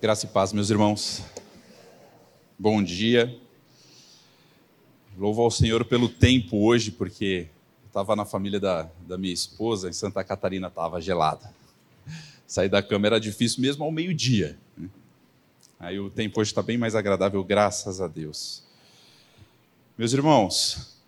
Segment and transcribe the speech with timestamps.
[0.00, 1.22] Graça e paz, meus irmãos.
[2.58, 3.38] Bom dia.
[5.18, 7.48] Louvo ao Senhor pelo tempo hoje, porque
[7.86, 11.52] estava na família da, da minha esposa, em Santa Catarina, estava gelada.
[12.46, 14.58] Sair da cama era difícil mesmo ao meio-dia.
[14.74, 14.88] Né?
[15.78, 18.62] Aí o tempo hoje está bem mais agradável, graças a Deus.
[19.98, 20.98] Meus irmãos,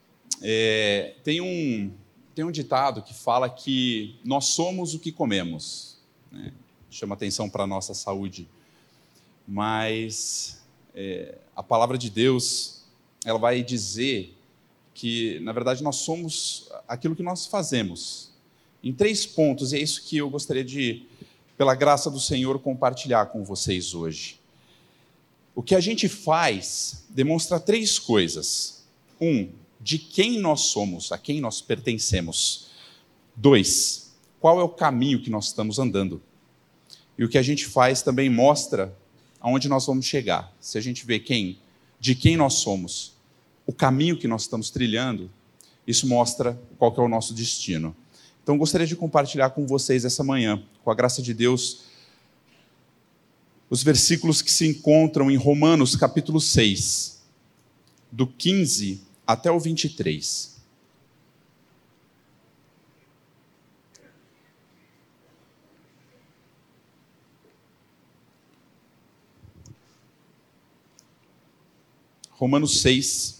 [0.43, 1.91] é, tem, um,
[2.35, 5.97] tem um ditado que fala que nós somos o que comemos.
[6.31, 6.53] Né?
[6.91, 8.47] Chama atenção para a nossa saúde
[9.47, 10.63] mas
[10.95, 12.83] é, a palavra de Deus
[13.25, 14.37] ela vai dizer
[14.95, 18.31] que, na verdade, nós somos aquilo que nós fazemos.
[18.83, 21.07] Em três pontos, e é isso que eu gostaria de,
[21.57, 24.41] pela graça do Senhor, compartilhar com vocês hoje.
[25.55, 28.85] O que a gente faz demonstra três coisas.
[29.21, 32.69] Um, de quem nós somos, a quem nós pertencemos.
[33.35, 36.23] Dois, qual é o caminho que nós estamos andando.
[37.19, 38.97] E o que a gente faz também mostra
[39.43, 40.55] aonde nós vamos chegar.
[40.61, 41.59] Se a gente vê quem,
[41.99, 43.15] de quem nós somos,
[43.67, 45.29] o caminho que nós estamos trilhando,
[45.87, 47.95] isso mostra qual é o nosso destino.
[48.43, 51.83] Então, gostaria de compartilhar com vocês essa manhã, com a graça de Deus,
[53.69, 57.23] os versículos que se encontram em Romanos capítulo 6,
[58.11, 60.52] do 15 até o 23.
[72.43, 73.39] Romanos 6,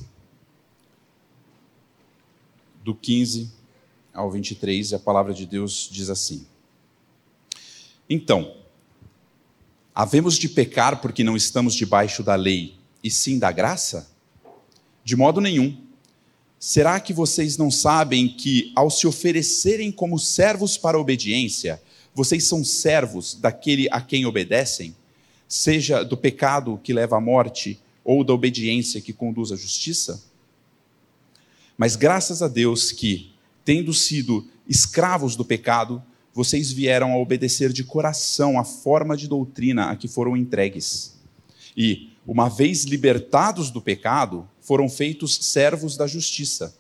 [2.85, 3.51] do 15
[4.15, 6.47] ao 23, a palavra de Deus diz assim:
[8.09, 8.55] Então,
[9.93, 14.09] havemos de pecar porque não estamos debaixo da lei, e sim da graça?
[15.03, 15.77] De modo nenhum.
[16.57, 21.83] Será que vocês não sabem que, ao se oferecerem como servos para a obediência,
[22.15, 24.95] vocês são servos daquele a quem obedecem,
[25.49, 30.23] seja do pecado que leva à morte, ou da obediência que conduz à justiça?
[31.77, 33.33] Mas graças a Deus que,
[33.65, 36.03] tendo sido escravos do pecado,
[36.35, 41.15] vocês vieram a obedecer de coração a forma de doutrina a que foram entregues.
[41.77, 46.75] E, uma vez libertados do pecado, foram feitos servos da justiça.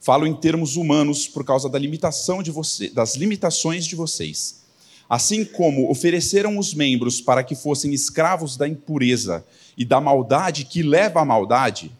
[0.00, 4.62] Falo em termos humanos por causa da limitação de você, das limitações de vocês.
[5.08, 9.44] Assim como ofereceram os membros para que fossem escravos da impureza
[9.76, 11.92] e da maldade que leva à maldade,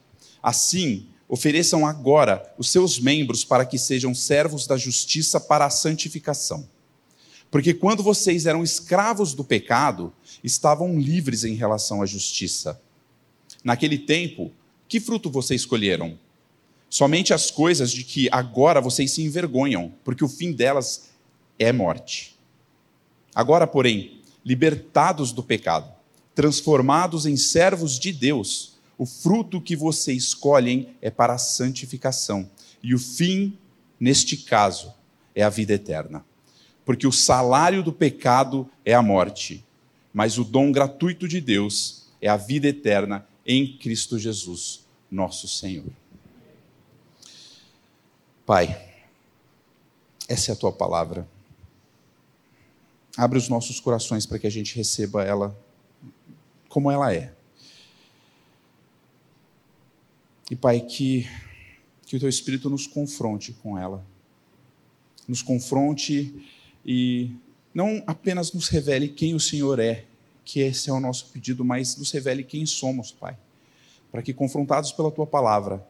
[0.42, 6.68] assim ofereçam agora os seus membros para que sejam servos da justiça para a santificação.
[7.50, 12.80] Porque quando vocês eram escravos do pecado, estavam livres em relação à justiça.
[13.62, 14.52] Naquele tempo,
[14.88, 16.18] que fruto vocês escolheram?
[16.90, 21.10] Somente as coisas de que agora vocês se envergonham, porque o fim delas
[21.58, 22.36] é morte.
[23.34, 25.93] Agora, porém, libertados do pecado,
[26.34, 32.50] transformados em servos de Deus, o fruto que vocês escolhem é para a santificação.
[32.82, 33.58] E o fim,
[33.98, 34.92] neste caso,
[35.34, 36.24] é a vida eterna.
[36.84, 39.64] Porque o salário do pecado é a morte,
[40.12, 45.90] mas o dom gratuito de Deus é a vida eterna em Cristo Jesus, nosso Senhor.
[48.46, 48.92] Pai,
[50.28, 51.26] essa é a tua palavra.
[53.16, 55.56] Abre os nossos corações para que a gente receba ela
[56.74, 57.32] como ela é.
[60.50, 61.24] E, Pai, que,
[62.04, 64.04] que o Teu Espírito nos confronte com ela.
[65.28, 66.44] Nos confronte
[66.84, 67.30] e
[67.72, 70.04] não apenas nos revele quem o Senhor é,
[70.44, 73.38] que esse é o nosso pedido, mas nos revele quem somos, Pai.
[74.10, 75.86] Para que, confrontados pela Tua palavra,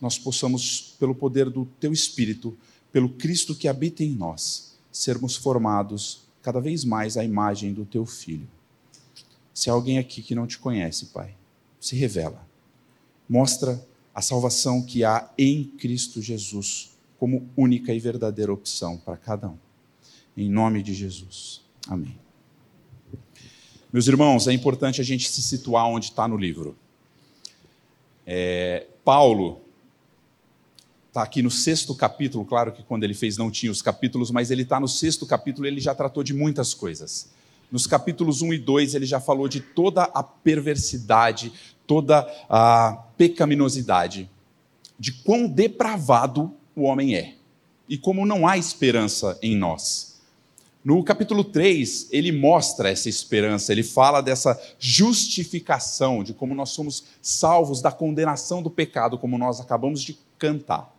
[0.00, 2.56] nós possamos, pelo poder do Teu Espírito,
[2.92, 8.06] pelo Cristo que habita em nós, sermos formados cada vez mais à imagem do Teu
[8.06, 8.46] Filho.
[9.54, 11.34] Se há alguém aqui que não te conhece, Pai,
[11.80, 12.46] se revela.
[13.28, 19.48] Mostra a salvação que há em Cristo Jesus como única e verdadeira opção para cada
[19.48, 19.58] um.
[20.36, 21.62] Em nome de Jesus.
[21.86, 22.18] Amém.
[23.92, 26.76] Meus irmãos, é importante a gente se situar onde está no livro.
[28.26, 29.60] É, Paulo
[31.08, 34.50] está aqui no sexto capítulo, claro que quando ele fez não tinha os capítulos, mas
[34.50, 37.30] ele está no sexto capítulo, ele já tratou de muitas coisas.
[37.72, 41.50] Nos capítulos 1 e 2, ele já falou de toda a perversidade,
[41.86, 44.30] toda a pecaminosidade,
[44.98, 47.34] de quão depravado o homem é
[47.88, 50.20] e como não há esperança em nós.
[50.84, 57.04] No capítulo 3, ele mostra essa esperança, ele fala dessa justificação, de como nós somos
[57.22, 60.94] salvos da condenação do pecado, como nós acabamos de cantar.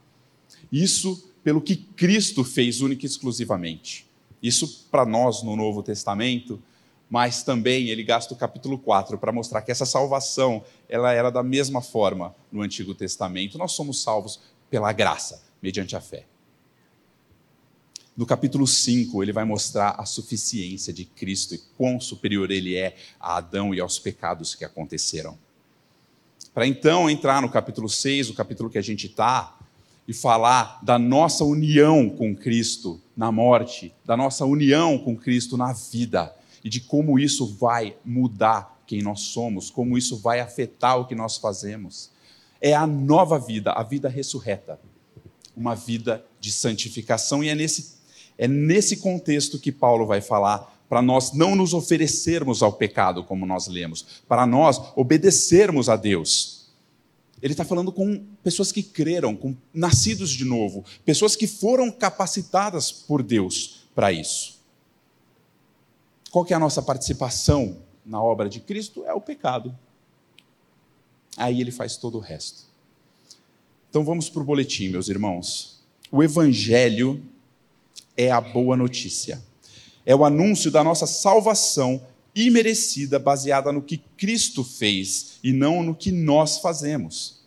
[0.72, 4.08] Isso pelo que Cristo fez única e exclusivamente.
[4.44, 6.62] Isso para nós no Novo Testamento
[7.14, 11.44] mas também ele gasta o capítulo 4 para mostrar que essa salvação ela era da
[11.44, 13.56] mesma forma no Antigo Testamento.
[13.56, 16.26] Nós somos salvos pela graça, mediante a fé.
[18.18, 22.96] No capítulo 5, ele vai mostrar a suficiência de Cristo e quão superior ele é
[23.20, 25.38] a Adão e aos pecados que aconteceram.
[26.52, 29.56] Para então entrar no capítulo 6, o capítulo que a gente está,
[30.08, 35.72] e falar da nossa união com Cristo na morte, da nossa união com Cristo na
[35.74, 36.34] vida
[36.64, 41.16] e de como isso vai mudar quem nós somos, como isso vai afetar o que
[41.16, 42.12] nós fazemos.
[42.60, 44.80] É a nova vida, a vida ressurreta,
[45.56, 47.96] uma vida de santificação, e é nesse,
[48.38, 53.46] é nesse contexto que Paulo vai falar para nós não nos oferecermos ao pecado, como
[53.46, 56.53] nós lemos, para nós obedecermos a Deus
[57.44, 62.90] ele está falando com pessoas que creram, com nascidos de novo, pessoas que foram capacitadas
[62.90, 64.62] por Deus para isso.
[66.32, 69.04] Qual que é a nossa participação na obra de Cristo?
[69.06, 69.78] É o pecado.
[71.36, 72.64] Aí ele faz todo o resto.
[73.90, 75.84] Então vamos para o boletim, meus irmãos.
[76.10, 77.22] O Evangelho
[78.16, 79.44] é a boa notícia.
[80.06, 82.02] É o anúncio da nossa salvação
[82.36, 87.42] imerecida, baseada no que Cristo fez e não no que nós fazemos.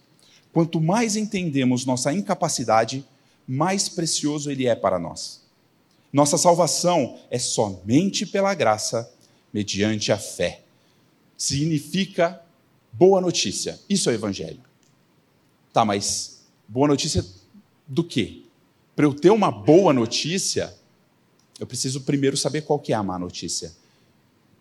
[0.53, 3.05] Quanto mais entendemos nossa incapacidade,
[3.47, 5.43] mais precioso Ele é para nós.
[6.13, 9.13] Nossa salvação é somente pela graça,
[9.53, 10.63] mediante a fé.
[11.37, 12.43] Significa
[12.93, 13.79] boa notícia.
[13.89, 14.61] Isso é o Evangelho.
[15.73, 17.25] Tá, mas boa notícia
[17.87, 18.43] do quê?
[18.95, 20.75] Para eu ter uma boa notícia,
[21.61, 23.75] eu preciso primeiro saber qual que é a má notícia.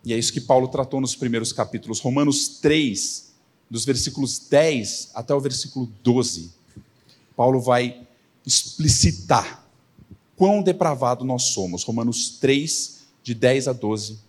[0.06, 2.00] E é isso que Paulo tratou nos primeiros capítulos.
[2.00, 3.34] Romanos 3,
[3.69, 6.52] dos versículos 10 até o versículo 12.
[7.36, 8.07] Paulo vai
[8.46, 9.66] explicitar
[10.36, 11.84] quão depravado nós somos.
[11.84, 14.19] Romanos 3, de 10 a 12.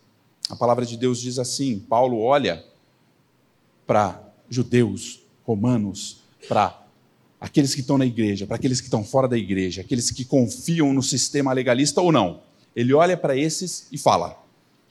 [0.48, 2.64] A palavra de Deus diz assim: Paulo olha
[3.86, 6.86] para judeus, romanos, para
[7.38, 10.94] aqueles que estão na igreja, para aqueles que estão fora da igreja, aqueles que confiam
[10.94, 12.40] no sistema legalista ou não.
[12.74, 14.45] Ele olha para esses e fala: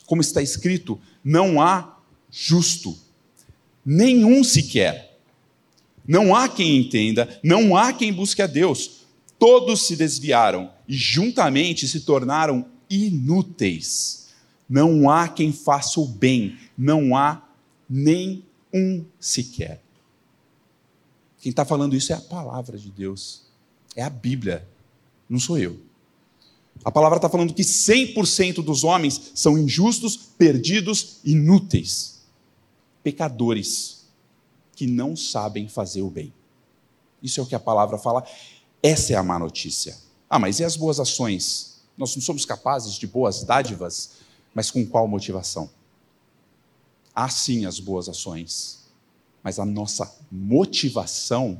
[0.05, 1.97] como está escrito, não há
[2.31, 2.97] justo,
[3.85, 5.17] nenhum sequer.
[6.07, 9.05] Não há quem entenda, não há quem busque a Deus.
[9.39, 14.29] Todos se desviaram e juntamente se tornaram inúteis.
[14.69, 17.41] Não há quem faça o bem, não há
[17.89, 18.43] nem
[18.73, 19.81] um sequer.
[21.39, 23.43] Quem está falando isso é a palavra de Deus,
[23.95, 24.67] é a Bíblia,
[25.29, 25.79] não sou eu.
[26.83, 32.21] A palavra está falando que 100% dos homens são injustos, perdidos, inúteis,
[33.03, 34.05] pecadores,
[34.75, 36.33] que não sabem fazer o bem.
[37.23, 38.23] Isso é o que a palavra fala.
[38.83, 39.97] Essa é a má notícia.
[40.29, 41.81] Ah, mas e as boas ações?
[41.97, 44.11] Nós não somos capazes de boas dádivas,
[44.53, 45.69] mas com qual motivação?
[47.13, 48.85] Há sim as boas ações,
[49.41, 51.59] mas a nossa motivação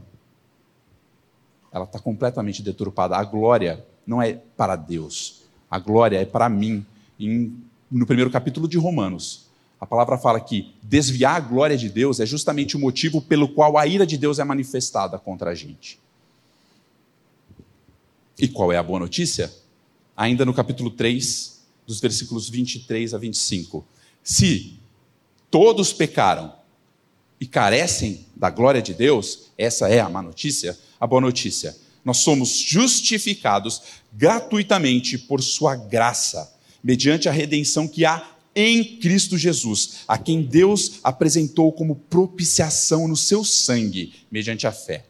[1.71, 3.15] ela está completamente deturpada.
[3.17, 5.41] A glória não é para Deus.
[5.69, 6.85] A glória é para mim.
[7.19, 7.55] Em,
[7.89, 9.45] no primeiro capítulo de Romanos,
[9.79, 13.77] a palavra fala que desviar a glória de Deus é justamente o motivo pelo qual
[13.77, 15.99] a ira de Deus é manifestada contra a gente.
[18.37, 19.53] E qual é a boa notícia?
[20.15, 23.85] Ainda no capítulo 3, dos versículos 23 a 25.
[24.23, 24.79] Se
[25.49, 26.53] todos pecaram
[27.39, 30.77] e carecem da glória de Deus, essa é a má notícia.
[30.99, 33.81] A boa notícia nós somos justificados
[34.13, 40.99] gratuitamente por Sua graça, mediante a redenção que há em Cristo Jesus, a quem Deus
[41.03, 45.05] apresentou como propiciação no seu sangue, mediante a fé.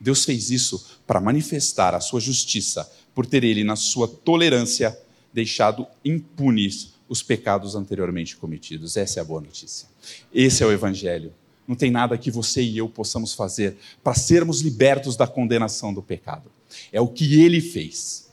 [0.00, 4.98] Deus fez isso para manifestar a sua justiça, por ter ele, na sua tolerância,
[5.34, 8.96] deixado impunes os pecados anteriormente cometidos.
[8.96, 9.88] Essa é a boa notícia.
[10.32, 11.34] Esse é o Evangelho.
[11.70, 16.02] Não tem nada que você e eu possamos fazer para sermos libertos da condenação do
[16.02, 16.50] pecado.
[16.90, 18.28] É o que ele fez.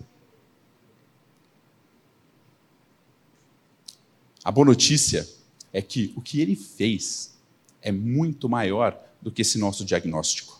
[4.43, 5.29] A boa notícia
[5.71, 7.37] é que o que ele fez
[7.79, 10.59] é muito maior do que esse nosso diagnóstico.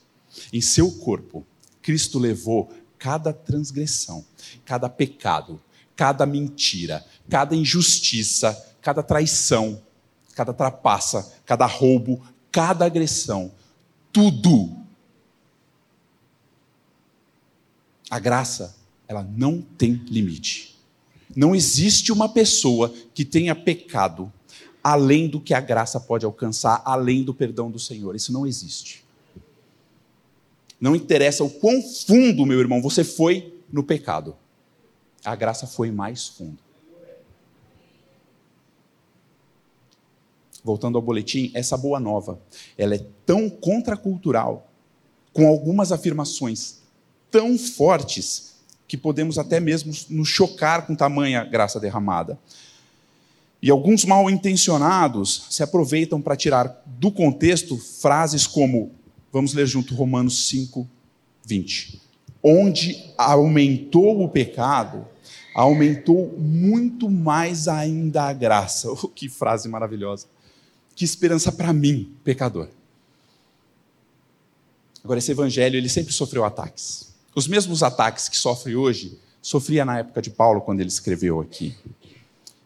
[0.54, 1.44] Em seu corpo,
[1.82, 4.24] Cristo levou cada transgressão,
[4.64, 5.60] cada pecado,
[5.96, 8.54] cada mentira, cada injustiça,
[8.84, 9.82] cada traição,
[10.36, 12.22] cada trapaça, cada roubo,
[12.58, 13.52] cada agressão,
[14.12, 14.76] tudo.
[18.10, 18.76] A graça,
[19.08, 20.76] ela não tem limite.
[21.36, 24.34] Não existe uma pessoa que tenha pecado
[24.84, 28.16] além do que a graça pode alcançar, além do perdão do Senhor.
[28.16, 29.06] Isso não existe.
[30.82, 34.36] Não interessa o quão fundo, meu irmão, você foi no pecado.
[35.24, 36.58] A graça foi mais fundo.
[40.68, 42.42] Voltando ao boletim, essa boa nova,
[42.78, 44.70] ela é tão contracultural,
[45.32, 46.80] com algumas afirmações
[47.32, 52.38] tão fortes, que podemos até mesmo nos chocar com tamanha graça derramada.
[53.62, 58.92] E alguns mal intencionados se aproveitam para tirar do contexto frases como,
[59.32, 60.88] vamos ler junto Romanos 5,
[61.46, 62.02] 20.
[62.44, 65.06] Onde aumentou o pecado,
[65.56, 68.90] aumentou muito mais ainda a graça.
[69.04, 70.28] Oh, que frase maravilhosa
[70.98, 72.68] que esperança para mim, pecador.
[75.04, 77.14] Agora, esse evangelho, ele sempre sofreu ataques.
[77.36, 81.76] Os mesmos ataques que sofre hoje, sofria na época de Paulo, quando ele escreveu aqui.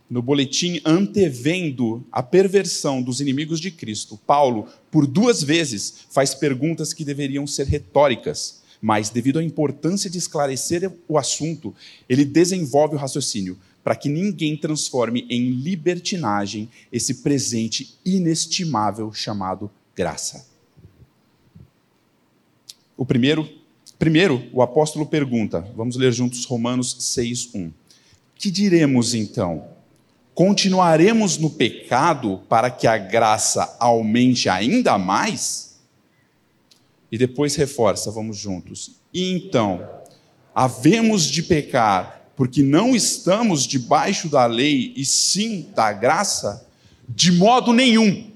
[0.10, 6.94] No boletim antevendo a perversão dos inimigos de Cristo, Paulo, por duas vezes, faz perguntas
[6.94, 11.76] que deveriam ser retóricas, mas, devido à importância de esclarecer o assunto,
[12.08, 20.46] ele desenvolve o raciocínio para que ninguém transforme em libertinagem esse presente inestimável chamado graça.
[22.96, 23.50] O primeiro,
[23.98, 27.72] primeiro, o apóstolo pergunta, vamos ler juntos Romanos 6:1.
[28.36, 29.66] Que diremos então?
[30.34, 35.80] Continuaremos no pecado para que a graça aumente ainda mais?
[37.12, 38.96] E depois reforça, vamos juntos.
[39.14, 39.88] E então,
[40.56, 46.68] havemos de pecar porque não estamos debaixo da lei e sim da graça,
[47.08, 48.32] de modo nenhum.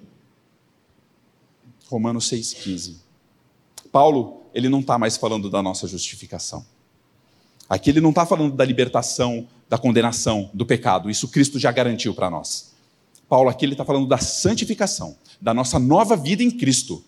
[1.89, 2.97] Romanos 6,15.
[3.91, 6.63] Paulo, ele não está mais falando da nossa justificação.
[7.67, 11.09] Aqui ele não está falando da libertação, da condenação, do pecado.
[11.09, 12.75] Isso Cristo já garantiu para nós.
[13.27, 17.03] Paulo aqui ele está falando da santificação, da nossa nova vida em Cristo.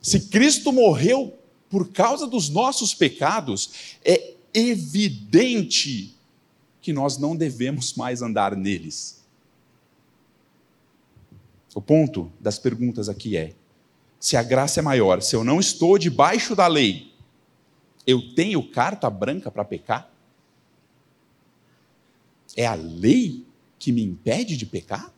[0.00, 1.38] Se Cristo morreu
[1.68, 6.16] por causa dos nossos pecados, é evidente
[6.80, 9.24] que nós não devemos mais andar neles.
[11.74, 13.54] O ponto das perguntas aqui é:
[14.18, 17.12] se a graça é maior, se eu não estou debaixo da lei,
[18.06, 20.10] eu tenho carta branca para pecar?
[22.56, 23.46] É a lei
[23.78, 25.12] que me impede de pecar?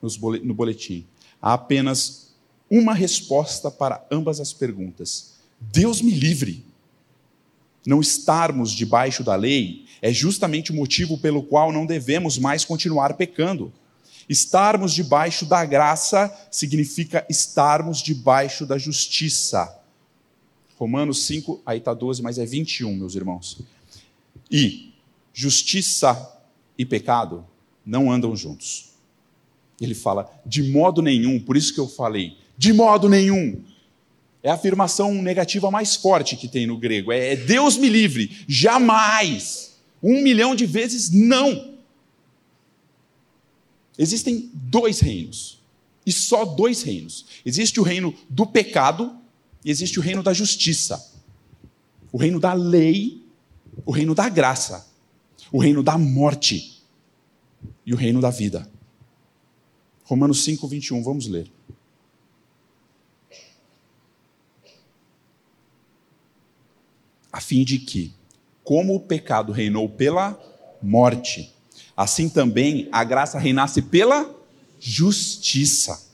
[0.00, 1.06] No boletim,
[1.40, 2.36] há apenas
[2.70, 5.38] uma resposta para ambas as perguntas.
[5.58, 6.67] Deus me livre
[7.88, 13.14] não estarmos debaixo da lei é justamente o motivo pelo qual não devemos mais continuar
[13.14, 13.72] pecando.
[14.28, 19.74] Estarmos debaixo da graça significa estarmos debaixo da justiça.
[20.76, 23.58] Romanos 5, aí está 12, mas é 21, meus irmãos.
[24.50, 24.92] E
[25.32, 26.30] justiça
[26.76, 27.46] e pecado
[27.86, 28.90] não andam juntos.
[29.80, 33.64] Ele fala, de modo nenhum, por isso que eu falei, de modo nenhum.
[34.42, 37.12] É a afirmação negativa mais forte que tem no grego.
[37.12, 39.76] É, é Deus me livre, jamais.
[40.02, 41.76] Um milhão de vezes não.
[43.98, 45.58] Existem dois reinos.
[46.06, 47.26] E só dois reinos.
[47.44, 49.16] Existe o reino do pecado
[49.64, 51.12] e existe o reino da justiça.
[52.12, 53.22] O reino da lei,
[53.84, 54.88] o reino da graça,
[55.52, 56.82] o reino da morte
[57.84, 58.70] e o reino da vida.
[60.04, 61.50] Romanos 5, 21, vamos ler.
[67.38, 68.12] A fim de que,
[68.64, 70.36] como o pecado reinou pela
[70.82, 71.54] morte,
[71.96, 74.28] assim também a graça reinasse pela
[74.80, 76.04] justiça,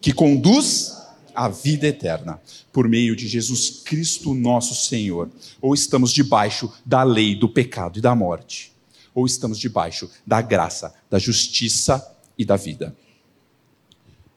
[0.00, 0.96] que conduz
[1.34, 2.40] à vida eterna,
[2.72, 5.28] por meio de Jesus Cristo, nosso Senhor.
[5.60, 8.72] Ou estamos debaixo da lei do pecado e da morte,
[9.12, 12.96] ou estamos debaixo da graça, da justiça e da vida.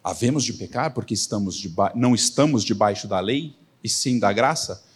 [0.03, 4.86] Havemos de pecar porque estamos não estamos debaixo da lei e sim da graça?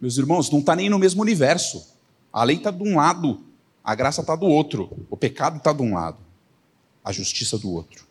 [0.00, 1.86] Meus irmãos, não está nem no mesmo universo.
[2.32, 3.40] A lei está de um lado,
[3.82, 6.18] a graça está do outro, o pecado está de um lado,
[7.02, 8.06] a justiça do outro.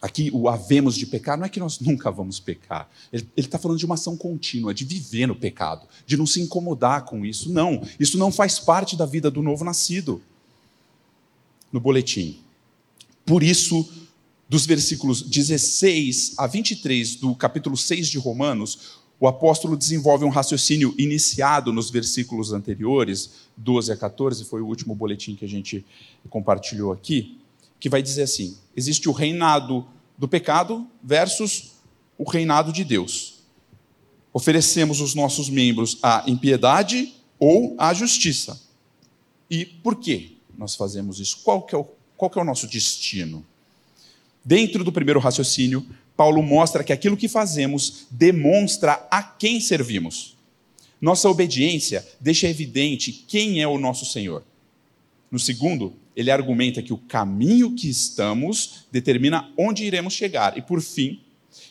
[0.00, 2.88] Aqui, o havemos de pecar não é que nós nunca vamos pecar.
[3.12, 7.04] Ele está falando de uma ação contínua, de viver no pecado, de não se incomodar
[7.04, 7.52] com isso.
[7.52, 10.22] Não, isso não faz parte da vida do novo nascido.
[11.72, 12.40] No boletim.
[13.26, 13.86] Por isso,
[14.48, 20.94] dos versículos 16 a 23 do capítulo 6 de Romanos, o apóstolo desenvolve um raciocínio
[20.96, 25.84] iniciado nos versículos anteriores, 12 a 14, foi o último boletim que a gente
[26.30, 27.38] compartilhou aqui,
[27.80, 29.84] que vai dizer assim: existe o reinado
[30.16, 31.72] do pecado versus
[32.16, 33.38] o reinado de Deus.
[34.32, 38.60] Oferecemos os nossos membros à impiedade ou à justiça.
[39.50, 41.38] E por que nós fazemos isso?
[41.42, 41.84] Qual que é o,
[42.16, 43.44] qual que é o nosso destino?
[44.44, 45.86] Dentro do primeiro raciocínio,
[46.18, 50.36] Paulo mostra que aquilo que fazemos demonstra a quem servimos.
[51.00, 54.42] Nossa obediência deixa evidente quem é o nosso Senhor.
[55.30, 60.58] No segundo, ele argumenta que o caminho que estamos determina onde iremos chegar.
[60.58, 61.22] E, por fim,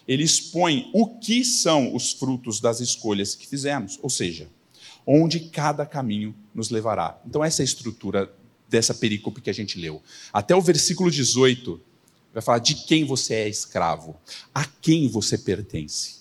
[0.08, 4.48] ele expõe o que são os frutos das escolhas que fizemos, ou seja,
[5.06, 7.20] onde cada caminho nos levará.
[7.28, 8.34] Então, essa é a estrutura
[8.70, 10.02] dessa perícope que a gente leu.
[10.32, 11.82] Até o versículo 18
[12.38, 14.16] vai falar de quem você é escravo,
[14.54, 16.18] a quem você pertence.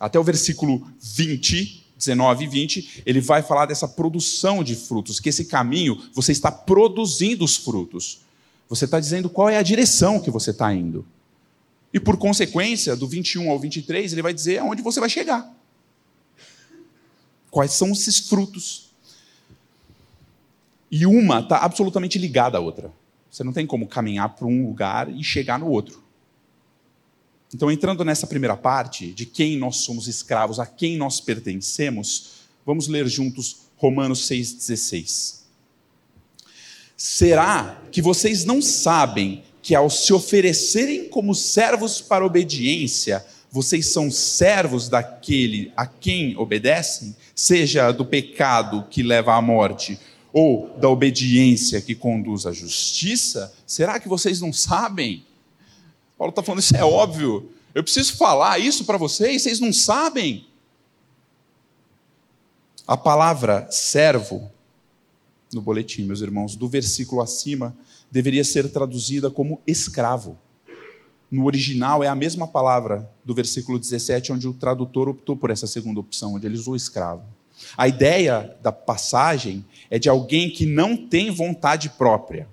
[0.00, 5.28] Até o versículo 20, 19 e 20, ele vai falar dessa produção de frutos, que
[5.28, 8.22] esse caminho você está produzindo os frutos.
[8.68, 11.06] Você está dizendo qual é a direção que você está indo.
[11.92, 15.48] E por consequência, do 21 ao 23, ele vai dizer aonde você vai chegar.
[17.48, 18.90] Quais são esses frutos?
[20.90, 22.92] E uma está absolutamente ligada à outra.
[23.34, 26.04] Você não tem como caminhar para um lugar e chegar no outro.
[27.52, 32.86] Então, entrando nessa primeira parte, de quem nós somos escravos, a quem nós pertencemos, vamos
[32.86, 35.40] ler juntos Romanos 6,16.
[36.96, 44.12] Será que vocês não sabem que ao se oferecerem como servos para obediência, vocês são
[44.12, 49.98] servos daquele a quem obedecem, seja do pecado que leva à morte,
[50.36, 53.54] ou da obediência que conduz à justiça?
[53.64, 55.24] Será que vocês não sabem?
[56.18, 57.52] Paulo está falando, isso é óbvio.
[57.72, 60.44] Eu preciso falar isso para vocês, vocês não sabem.
[62.84, 64.50] A palavra servo,
[65.52, 67.74] no boletim, meus irmãos, do versículo acima,
[68.10, 70.36] deveria ser traduzida como escravo.
[71.30, 75.68] No original é a mesma palavra do versículo 17, onde o tradutor optou por essa
[75.68, 77.24] segunda opção, onde ele usou escravo.
[77.76, 82.48] A ideia da passagem é de alguém que não tem vontade própria.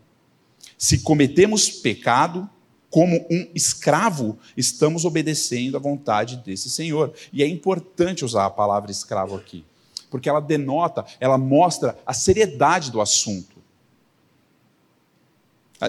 [0.77, 2.49] Se cometemos pecado,
[2.89, 7.13] como um escravo, estamos obedecendo à vontade desse Senhor.
[7.31, 9.65] E é importante usar a palavra escravo aqui,
[10.09, 13.61] porque ela denota, ela mostra a seriedade do assunto.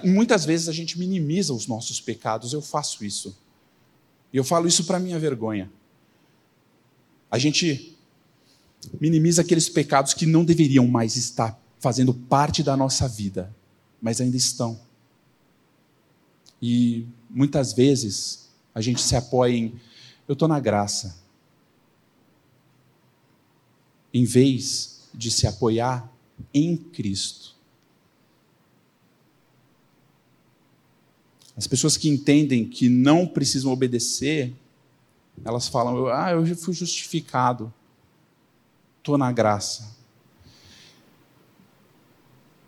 [0.04, 3.36] Muitas vezes a gente minimiza os nossos pecados, eu faço isso.
[4.32, 5.70] E eu falo isso para minha vergonha.
[7.30, 7.91] A gente
[9.00, 13.54] minimiza aqueles pecados que não deveriam mais estar fazendo parte da nossa vida,
[14.00, 14.80] mas ainda estão.
[16.60, 19.80] E muitas vezes a gente se apoia em
[20.28, 21.20] eu estou na graça,
[24.14, 26.10] em vez de se apoiar
[26.54, 27.56] em Cristo.
[31.56, 34.54] As pessoas que entendem que não precisam obedecer,
[35.44, 37.72] elas falam: ah, eu fui justificado
[39.02, 39.96] estou na graça.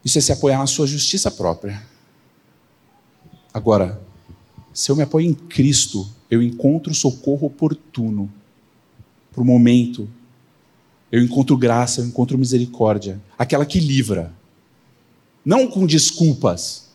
[0.05, 1.81] Isso é se apoiar na sua justiça própria.
[3.53, 4.03] Agora,
[4.73, 8.31] se eu me apoio em Cristo, eu encontro socorro oportuno
[9.33, 10.09] para o momento.
[11.11, 14.33] Eu encontro graça, eu encontro misericórdia, aquela que livra.
[15.45, 16.89] Não com desculpas,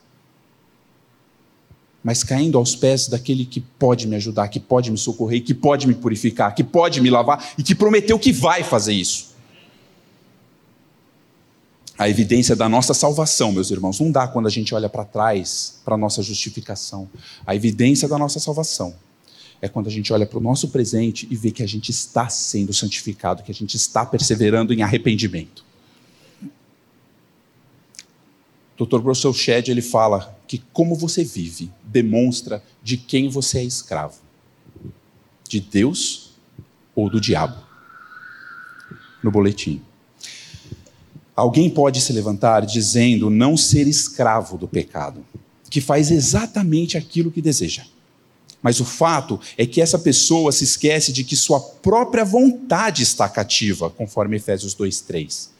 [2.04, 5.88] mas caindo aos pés daquele que pode me ajudar, que pode me socorrer, que pode
[5.88, 9.29] me purificar, que pode me lavar e que prometeu que vai fazer isso
[12.00, 14.00] a evidência da nossa salvação, meus irmãos.
[14.00, 17.10] Não dá quando a gente olha para trás para a nossa justificação.
[17.46, 18.96] A evidência da nossa salvação
[19.62, 22.30] é quando a gente olha para o nosso presente e vê que a gente está
[22.30, 25.66] sendo santificado, que a gente está perseverando em arrependimento.
[28.78, 29.02] Dr.
[29.02, 34.22] Russell Shedd ele fala que como você vive demonstra de quem você é escravo.
[35.50, 36.32] De Deus
[36.96, 37.62] ou do diabo.
[39.22, 39.84] No boletim.
[41.40, 45.24] Alguém pode se levantar dizendo não ser escravo do pecado,
[45.70, 47.84] que faz exatamente aquilo que deseja.
[48.62, 53.30] Mas o fato é que essa pessoa se esquece de que sua própria vontade está
[53.30, 55.52] cativa, conforme Efésios 2:3.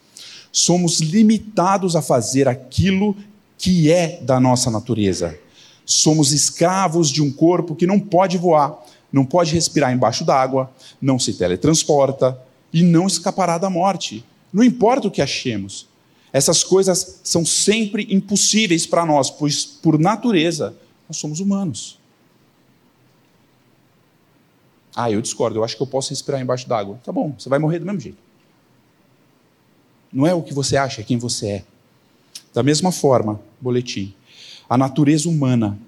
[0.52, 3.16] Somos limitados a fazer aquilo
[3.58, 5.40] que é da nossa natureza.
[5.86, 8.78] Somos escravos de um corpo que não pode voar,
[9.14, 10.70] não pode respirar embaixo d'água,
[11.02, 12.38] não se teletransporta
[12.74, 14.26] e não escapará da morte.
[14.52, 15.88] Não importa o que achemos.
[16.32, 20.76] Essas coisas são sempre impossíveis para nós, pois, por natureza,
[21.08, 21.98] nós somos humanos.
[24.96, 27.00] Ah, eu discordo, eu acho que eu posso respirar embaixo d'água.
[27.04, 28.18] Tá bom, você vai morrer do mesmo jeito.
[30.12, 31.66] Não é o que você acha, é quem você é.
[32.54, 34.14] Da mesma forma, boletim,
[34.68, 35.80] a natureza humana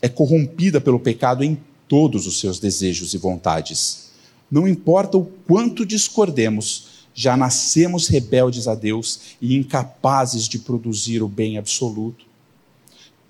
[0.00, 4.10] é corrompida pelo pecado em todos os seus desejos e vontades.
[4.50, 11.28] Não importa o quanto discordemos, já nascemos rebeldes a Deus e incapazes de produzir o
[11.28, 12.24] bem absoluto.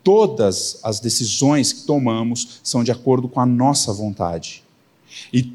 [0.03, 4.63] Todas as decisões que tomamos são de acordo com a nossa vontade.
[5.33, 5.53] E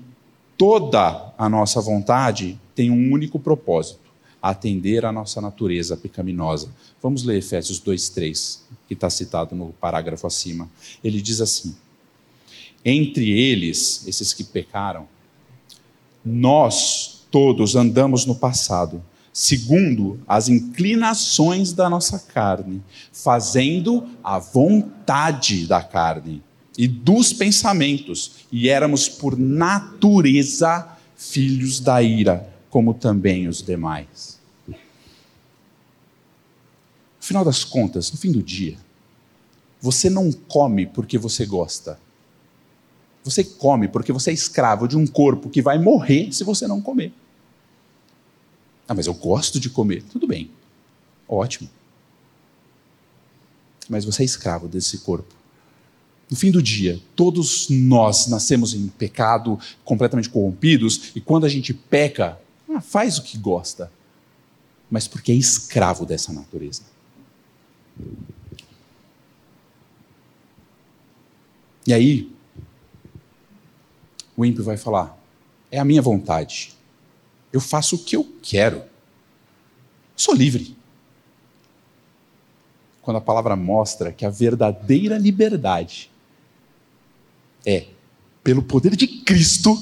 [0.58, 4.12] toda a nossa vontade tem um único propósito:
[4.42, 6.70] atender à nossa natureza pecaminosa.
[7.02, 10.70] Vamos ler Efésios 2,3, que está citado no parágrafo acima.
[11.04, 11.76] Ele diz assim:
[12.84, 15.08] Entre eles, esses que pecaram,
[16.24, 25.84] nós todos andamos no passado, segundo as inclinações da nossa carne, fazendo a vontade da
[25.84, 26.42] carne
[26.78, 34.40] e dos pensamentos, e éramos por natureza filhos da ira, como também os demais.
[34.66, 34.78] No
[37.20, 38.78] final das contas, no fim do dia,
[39.82, 42.00] você não come porque você gosta.
[43.26, 46.80] Você come porque você é escravo de um corpo que vai morrer se você não
[46.80, 47.12] comer.
[48.88, 50.04] Ah, mas eu gosto de comer.
[50.04, 50.52] Tudo bem.
[51.28, 51.70] Ótimo.
[53.90, 55.34] Mas você é escravo desse corpo.
[56.30, 61.74] No fim do dia, todos nós nascemos em pecado, completamente corrompidos, e quando a gente
[61.74, 63.92] peca, ah, faz o que gosta,
[64.90, 66.82] mas porque é escravo dessa natureza.
[71.86, 72.32] E aí,
[74.36, 75.16] o ímpio vai falar:
[75.72, 76.75] é a minha vontade,
[77.56, 78.84] eu faço o que eu quero,
[80.14, 80.76] sou livre.
[83.02, 86.12] Quando a palavra mostra que a verdadeira liberdade
[87.66, 87.88] é,
[88.44, 89.82] pelo poder de Cristo,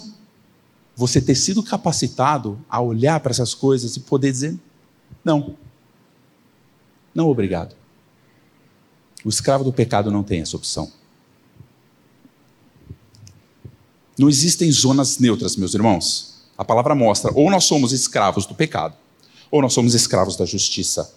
[0.95, 4.55] você ter sido capacitado a olhar para essas coisas e poder dizer:
[5.25, 5.57] não,
[7.13, 7.75] não obrigado.
[9.25, 10.91] O escravo do pecado não tem essa opção.
[14.15, 16.32] Não existem zonas neutras, meus irmãos.
[16.57, 18.95] A palavra mostra: ou nós somos escravos do pecado,
[19.49, 21.15] ou nós somos escravos da justiça.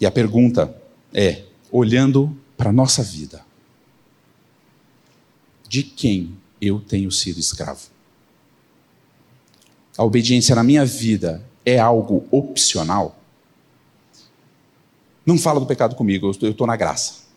[0.00, 0.74] E a pergunta
[1.12, 3.44] é: olhando para a nossa vida,
[5.68, 7.88] de quem eu tenho sido escravo.
[9.96, 13.18] A obediência na minha vida é algo opcional?
[15.26, 17.28] Não fala do pecado comigo, eu estou na graça.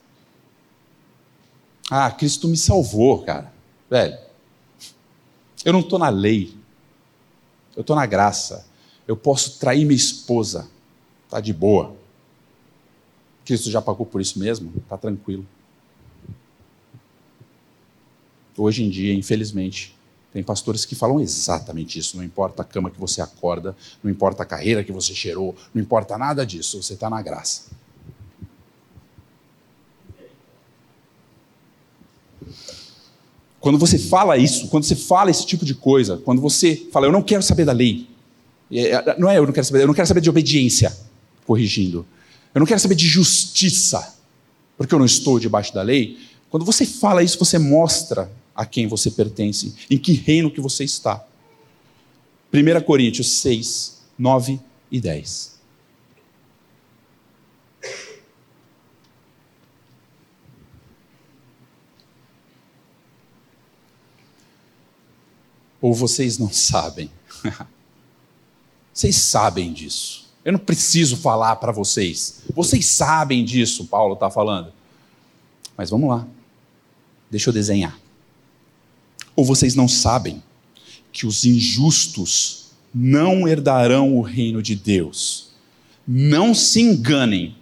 [1.89, 3.51] Ah, Cristo me salvou, cara.
[3.89, 4.17] Velho,
[5.63, 6.53] eu não estou na lei,
[7.75, 8.65] eu estou na graça.
[9.07, 10.69] Eu posso trair minha esposa,
[11.29, 11.95] tá de boa.
[13.43, 15.45] Cristo já pagou por isso mesmo, tá tranquilo.
[18.57, 19.95] Hoje em dia, infelizmente,
[20.31, 22.15] tem pastores que falam exatamente isso.
[22.15, 25.81] Não importa a cama que você acorda, não importa a carreira que você cheirou, não
[25.81, 27.71] importa nada disso, você está na graça.
[33.61, 37.11] Quando você fala isso, quando você fala esse tipo de coisa, quando você fala, eu
[37.11, 38.07] não quero saber da lei,
[38.71, 40.91] é, é, não é eu não quero saber, eu não quero saber de obediência,
[41.45, 42.03] corrigindo,
[42.55, 44.15] eu não quero saber de justiça,
[44.75, 46.17] porque eu não estou debaixo da lei.
[46.49, 50.83] Quando você fala isso, você mostra a quem você pertence, em que reino que você
[50.83, 51.23] está.
[52.51, 54.59] 1 Coríntios 6, 9
[54.91, 55.50] e 10.
[65.81, 67.09] Ou vocês não sabem?
[68.93, 70.29] vocês sabem disso.
[70.45, 72.43] Eu não preciso falar para vocês.
[72.53, 74.71] Vocês sabem disso, Paulo está falando.
[75.75, 76.27] Mas vamos lá.
[77.29, 77.97] Deixa eu desenhar.
[79.35, 80.43] Ou vocês não sabem
[81.11, 85.49] que os injustos não herdarão o reino de Deus?
[86.07, 87.55] Não se enganem,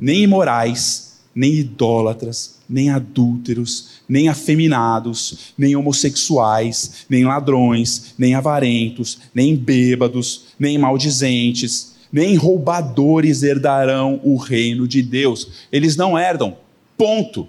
[0.00, 9.56] nem imorais, nem idólatras, nem adúlteros, nem afeminados, nem homossexuais, nem ladrões, nem avarentos, nem
[9.56, 15.66] bêbados, nem maldizentes, nem roubadores herdarão o reino de Deus.
[15.72, 16.56] Eles não herdam.
[16.96, 17.48] Ponto.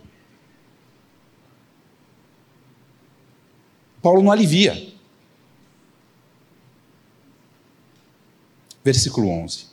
[4.01, 4.95] Paulo não alivia.
[8.83, 9.65] Versículo 11.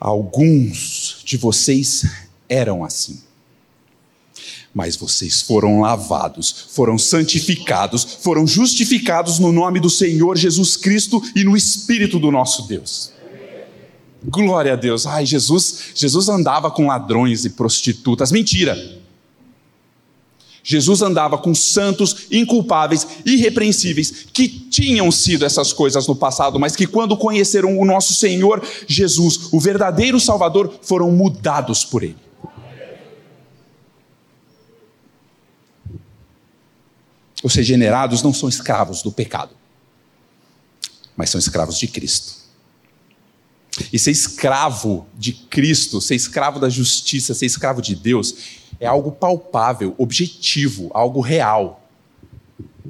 [0.00, 3.20] Alguns de vocês eram assim.
[4.74, 11.42] Mas vocês foram lavados, foram santificados, foram justificados no nome do Senhor Jesus Cristo e
[11.42, 13.12] no Espírito do nosso Deus.
[14.22, 15.06] Glória a Deus.
[15.06, 18.30] Ai, Jesus, Jesus andava com ladrões e prostitutas.
[18.30, 19.00] Mentira.
[20.62, 26.86] Jesus andava com santos, inculpáveis, irrepreensíveis, que tinham sido essas coisas no passado, mas que
[26.86, 32.29] quando conheceram o nosso Senhor Jesus, o verdadeiro Salvador, foram mudados por Ele.
[37.42, 39.54] Os regenerados não são escravos do pecado,
[41.16, 42.40] mas são escravos de Cristo.
[43.92, 48.34] E ser escravo de Cristo, ser escravo da justiça, ser escravo de Deus,
[48.78, 51.76] é algo palpável, objetivo, algo real.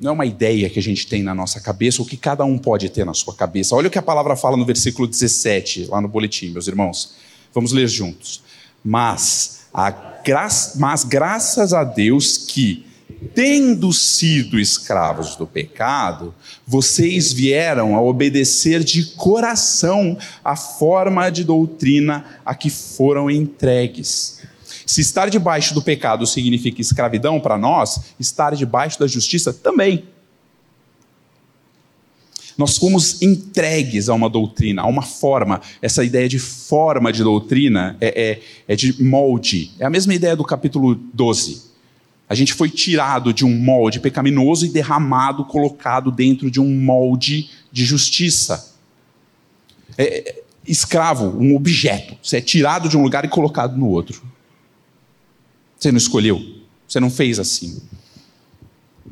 [0.01, 2.57] não é uma ideia que a gente tem na nossa cabeça ou que cada um
[2.57, 3.75] pode ter na sua cabeça.
[3.75, 7.15] Olha o que a palavra fala no versículo 17, lá no boletim, meus irmãos.
[7.53, 8.43] Vamos ler juntos.
[8.83, 10.49] Mas, a gra...
[10.77, 12.87] Mas graças a Deus que,
[13.35, 16.35] tendo sido escravos do pecado,
[16.67, 24.41] vocês vieram a obedecer de coração a forma de doutrina a que foram entregues.
[24.87, 30.05] Se estar debaixo do pecado significa escravidão para nós, estar debaixo da justiça também.
[32.59, 35.61] Nós fomos entregues a uma doutrina, a uma forma.
[35.81, 39.71] Essa ideia de forma de doutrina é, é, é de molde.
[39.79, 41.70] É a mesma ideia do capítulo 12.
[42.31, 47.51] A gente foi tirado de um molde pecaminoso e derramado, colocado dentro de um molde
[47.73, 48.73] de justiça.
[49.99, 52.17] É, é escravo, um objeto.
[52.23, 54.23] Você é tirado de um lugar e colocado no outro.
[55.77, 56.41] Você não escolheu.
[56.87, 57.83] Você não fez assim.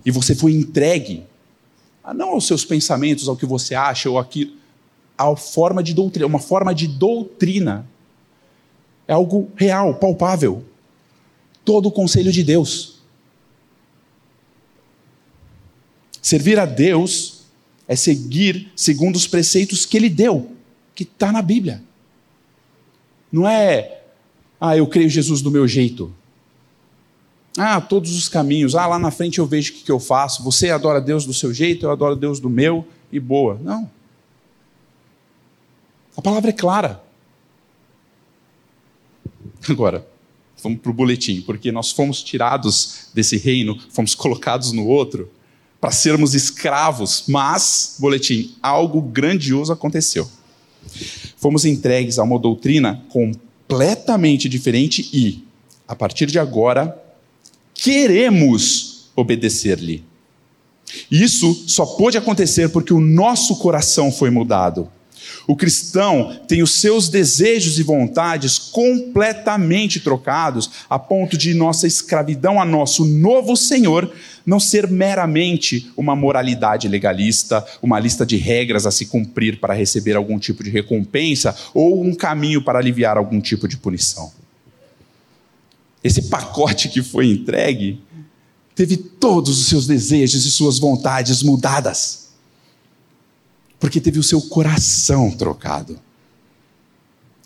[0.07, 1.25] E você foi entregue,
[2.15, 4.53] não aos seus pensamentos, ao que você acha ou aquilo,
[5.19, 7.85] a forma de doutrina, uma forma de doutrina.
[9.09, 10.65] É algo real, palpável.
[11.65, 12.98] Todo o conselho de Deus.
[16.29, 17.45] Servir a Deus
[17.89, 20.53] é seguir segundo os preceitos que Ele deu,
[20.95, 21.83] que está na Bíblia.
[23.33, 24.03] Não é,
[24.61, 26.13] ah, eu creio Jesus do meu jeito.
[27.57, 28.75] Ah, todos os caminhos.
[28.75, 30.45] Ah, lá na frente eu vejo o que, que eu faço.
[30.45, 33.59] Você adora Deus do seu jeito, eu adoro Deus do meu e boa.
[33.63, 33.91] Não.
[36.15, 37.03] A palavra é clara.
[39.67, 40.07] Agora,
[40.63, 45.38] vamos para o boletim, porque nós fomos tirados desse reino, fomos colocados no outro,
[45.81, 50.29] para sermos escravos, mas, boletim, algo grandioso aconteceu.
[51.37, 55.45] Fomos entregues a uma doutrina completamente diferente e,
[55.87, 57.01] a partir de agora,
[57.75, 60.05] queremos obedecer-lhe.
[61.11, 64.91] Isso só pôde acontecer porque o nosso coração foi mudado.
[65.49, 72.61] O cristão tem os seus desejos e vontades completamente trocados, a ponto de nossa escravidão
[72.61, 74.13] a nosso novo Senhor
[74.45, 80.17] não ser meramente uma moralidade legalista, uma lista de regras a se cumprir para receber
[80.17, 84.31] algum tipo de recompensa ou um caminho para aliviar algum tipo de punição.
[86.05, 88.03] Esse pacote que foi entregue
[88.75, 92.28] teve todos os seus desejos e suas vontades mudadas.
[93.79, 95.99] Porque teve o seu coração trocado.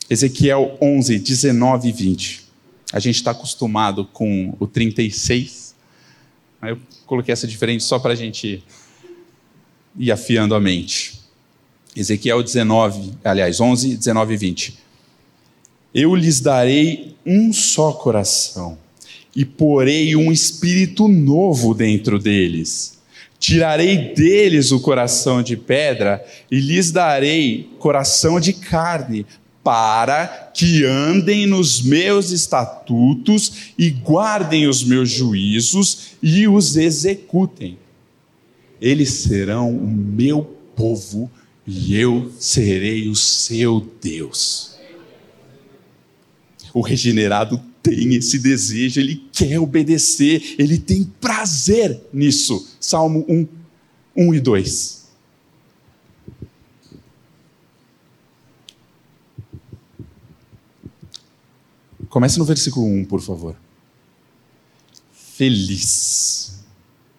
[0.09, 2.47] Ezequiel 11, 19 e 20.
[2.92, 5.75] A gente está acostumado com o 36.
[6.62, 8.62] Eu coloquei essa diferente só para a gente
[9.97, 11.21] ir afiando a mente.
[11.97, 14.79] Ezequiel 19, aliás, 11, 19 e 20.
[15.95, 18.79] Eu lhes darei um só coração
[19.35, 22.99] e porei um espírito novo dentro deles.
[23.42, 29.26] Tirarei deles o coração de pedra e lhes darei coração de carne,
[29.64, 37.76] para que andem nos meus estatutos e guardem os meus juízos e os executem.
[38.81, 40.44] Eles serão o meu
[40.76, 41.28] povo
[41.66, 44.76] e eu serei o seu Deus.
[46.72, 52.77] O regenerado tem esse desejo, ele quer obedecer, ele tem prazer nisso.
[52.79, 53.49] Salmo 1,
[54.16, 55.03] 1 e 2.
[62.09, 63.57] Comece no versículo 1, por favor.
[65.12, 66.62] Feliz,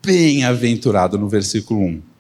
[0.02, 2.13] bem-aventurado no versículo 1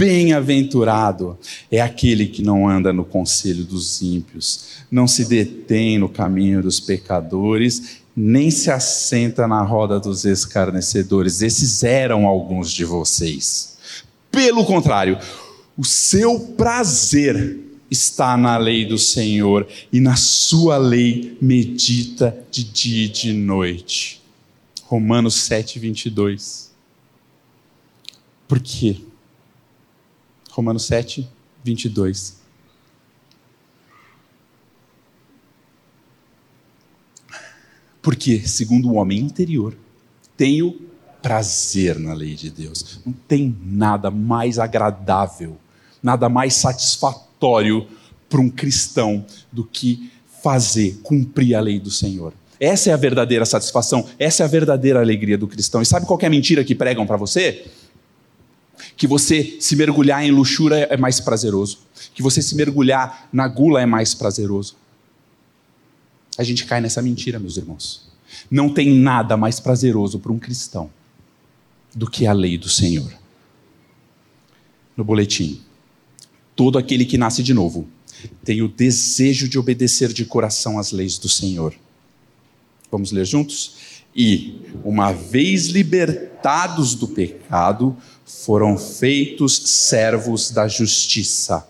[0.00, 1.38] Bem-aventurado
[1.70, 6.80] é aquele que não anda no conselho dos ímpios, não se detém no caminho dos
[6.80, 11.42] pecadores, nem se assenta na roda dos escarnecedores.
[11.42, 13.76] Esses eram alguns de vocês.
[14.30, 15.18] Pelo contrário,
[15.76, 17.60] o seu prazer
[17.90, 24.22] está na lei do Senhor e na sua lei medita de dia e de noite.
[24.84, 26.70] Romanos 7, 22.
[28.48, 28.96] Por quê?
[30.50, 31.28] Romanos 7,
[31.64, 32.40] 22.
[38.02, 39.76] Porque, segundo o homem interior,
[40.36, 40.80] tenho
[41.22, 43.00] prazer na lei de Deus.
[43.04, 45.58] Não tem nada mais agradável,
[46.02, 47.86] nada mais satisfatório
[48.28, 50.10] para um cristão do que
[50.42, 52.32] fazer, cumprir a lei do Senhor.
[52.58, 55.80] Essa é a verdadeira satisfação, essa é a verdadeira alegria do cristão.
[55.80, 57.66] E sabe qual é a mentira que pregam para você?
[59.00, 61.78] Que você se mergulhar em luxúria é mais prazeroso,
[62.12, 64.76] que você se mergulhar na gula é mais prazeroso.
[66.36, 68.10] A gente cai nessa mentira, meus irmãos.
[68.50, 70.90] Não tem nada mais prazeroso para um cristão
[71.94, 73.10] do que a lei do Senhor.
[74.94, 75.62] no boletim.
[76.54, 77.88] Todo aquele que nasce de novo
[78.44, 81.74] tem o desejo de obedecer de coração às leis do Senhor.
[82.92, 84.04] Vamos ler juntos?
[84.14, 87.96] E, uma vez libertados do pecado,
[88.44, 91.66] foram feitos servos da justiça.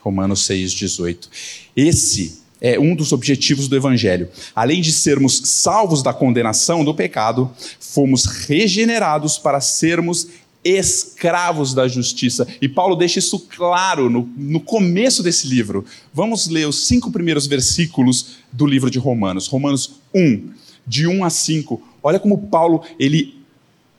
[0.00, 1.28] Romanos 6,18.
[1.76, 4.28] Esse é um dos objetivos do Evangelho.
[4.54, 10.28] Além de sermos salvos da condenação do pecado, fomos regenerados para sermos
[10.64, 12.48] escravos da justiça.
[12.60, 15.84] E Paulo deixa isso claro no, no começo desse livro.
[16.12, 19.46] Vamos ler os cinco primeiros versículos do livro de Romanos.
[19.46, 20.50] Romanos 1,
[20.86, 21.82] de 1 a 5.
[22.02, 23.43] Olha como Paulo ele,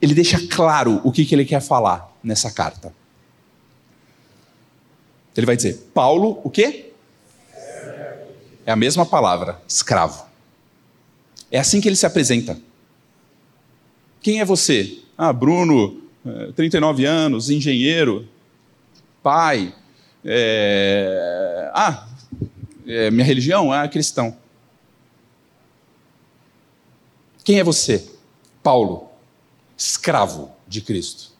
[0.01, 2.93] ele deixa claro o que, que ele quer falar nessa carta.
[5.35, 6.93] Ele vai dizer, Paulo, o quê?
[8.65, 10.25] É a mesma palavra, escravo.
[11.51, 12.59] É assim que ele se apresenta.
[14.21, 14.99] Quem é você?
[15.17, 16.01] Ah, Bruno,
[16.55, 18.27] 39 é, anos, engenheiro,
[19.21, 19.73] pai.
[20.23, 21.69] É...
[21.73, 22.07] Ah,
[22.87, 24.35] é, minha religião é cristão.
[27.43, 28.09] Quem é você?
[28.63, 29.11] Paulo,
[29.77, 31.31] escravo de Cristo.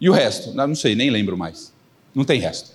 [0.00, 0.52] E o resto?
[0.52, 1.72] Não sei, nem lembro mais.
[2.14, 2.72] Não tem resto.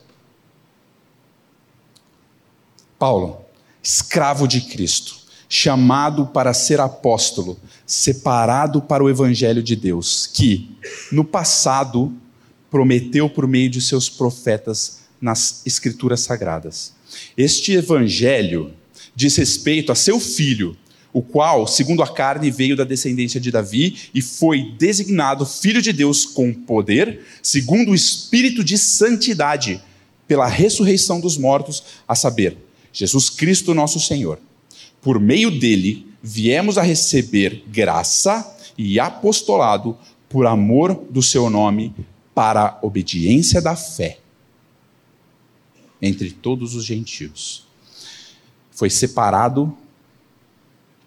[2.97, 3.45] Paulo,
[3.82, 10.75] escravo de Cristo, chamado para ser apóstolo, separado para o evangelho de Deus, que
[11.12, 12.13] no passado
[12.69, 16.93] prometeu por meio de seus profetas nas escrituras sagradas.
[17.36, 18.73] Este evangelho
[19.15, 20.77] diz respeito a seu filho,
[21.12, 25.91] o qual, segundo a carne, veio da descendência de Davi e foi designado filho de
[25.91, 29.82] Deus com poder, segundo o espírito de santidade,
[30.28, 32.58] pela ressurreição dos mortos, a saber,
[32.93, 34.39] Jesus Cristo, nosso Senhor.
[35.02, 41.93] Por meio dele, viemos a receber graça e apostolado por amor do seu nome,
[42.39, 44.19] para a obediência da fé
[46.02, 47.67] entre todos os gentios.
[48.72, 49.78] Foi separado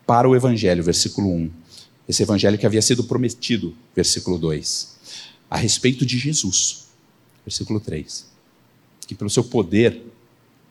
[0.07, 1.51] para o evangelho, versículo 1.
[2.09, 4.97] Esse evangelho que havia sido prometido, versículo 2.
[5.49, 6.88] A respeito de Jesus,
[7.45, 8.27] versículo 3.
[9.07, 10.03] Que pelo seu poder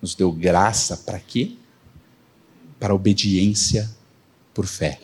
[0.01, 1.51] nos deu graça para quê?
[2.79, 3.89] Para obediência
[4.53, 4.99] por fé.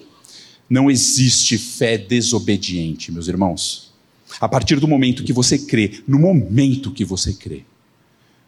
[0.69, 3.93] Não existe fé desobediente, meus irmãos.
[4.39, 7.63] A partir do momento que você crê, no momento que você crê,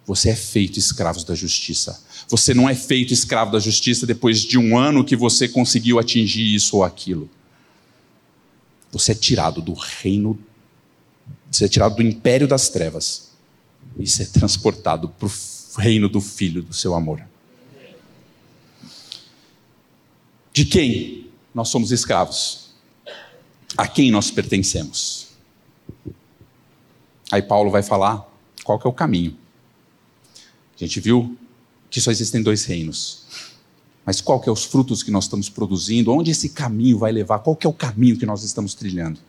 [0.09, 2.03] você é feito escravo da justiça.
[2.29, 6.55] Você não é feito escravo da justiça depois de um ano que você conseguiu atingir
[6.55, 7.29] isso ou aquilo.
[8.91, 10.35] Você é tirado do reino,
[11.51, 13.33] você é tirado do império das trevas
[13.99, 15.31] e ser é transportado para o
[15.77, 17.23] reino do Filho do seu amor.
[20.51, 22.71] De quem nós somos escravos?
[23.77, 25.27] A quem nós pertencemos?
[27.31, 28.27] Aí Paulo vai falar
[28.63, 29.37] qual que é o caminho.
[30.79, 31.37] A gente viu
[31.89, 33.23] que só existem dois reinos.
[34.05, 36.11] Mas qual que é os frutos que nós estamos produzindo?
[36.11, 37.39] Onde esse caminho vai levar?
[37.39, 39.19] Qual que é o caminho que nós estamos trilhando?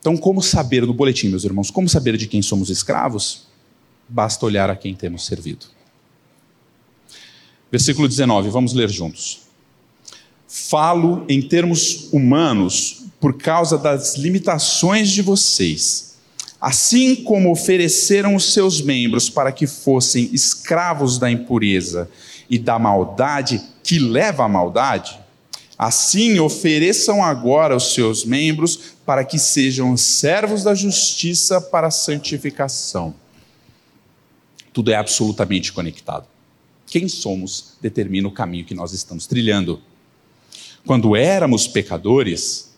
[0.00, 3.46] Então, como saber no boletim, meus irmãos, como saber de quem somos escravos?
[4.08, 5.66] Basta olhar a quem temos servido.
[7.70, 9.42] Versículo 19, vamos ler juntos.
[10.46, 16.13] Falo em termos humanos por causa das limitações de vocês
[16.64, 22.08] assim como ofereceram os seus membros para que fossem escravos da impureza
[22.48, 25.20] e da maldade que leva à maldade,
[25.76, 33.14] assim ofereçam agora os seus membros para que sejam servos da justiça para a santificação.
[34.72, 36.26] Tudo é absolutamente conectado.
[36.86, 39.82] Quem somos determina o caminho que nós estamos trilhando.
[40.86, 42.73] Quando éramos pecadores,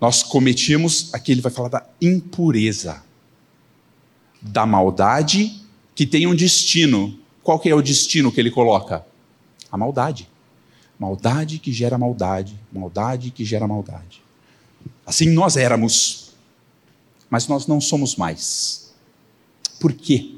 [0.00, 3.02] nós cometíamos, aqui ele vai falar da impureza,
[4.40, 5.62] da maldade
[5.94, 7.18] que tem um destino.
[7.42, 9.06] Qual que é o destino que ele coloca?
[9.70, 10.28] A maldade.
[10.98, 14.22] Maldade que gera maldade, maldade que gera maldade.
[15.04, 16.32] Assim nós éramos,
[17.28, 18.94] mas nós não somos mais.
[19.80, 20.36] Por quê?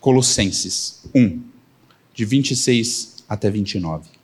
[0.00, 1.42] Colossenses 1,
[2.14, 4.15] de 26 até 29.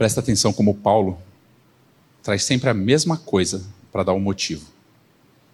[0.00, 1.20] Presta atenção como Paulo
[2.22, 4.64] traz sempre a mesma coisa para dar um motivo.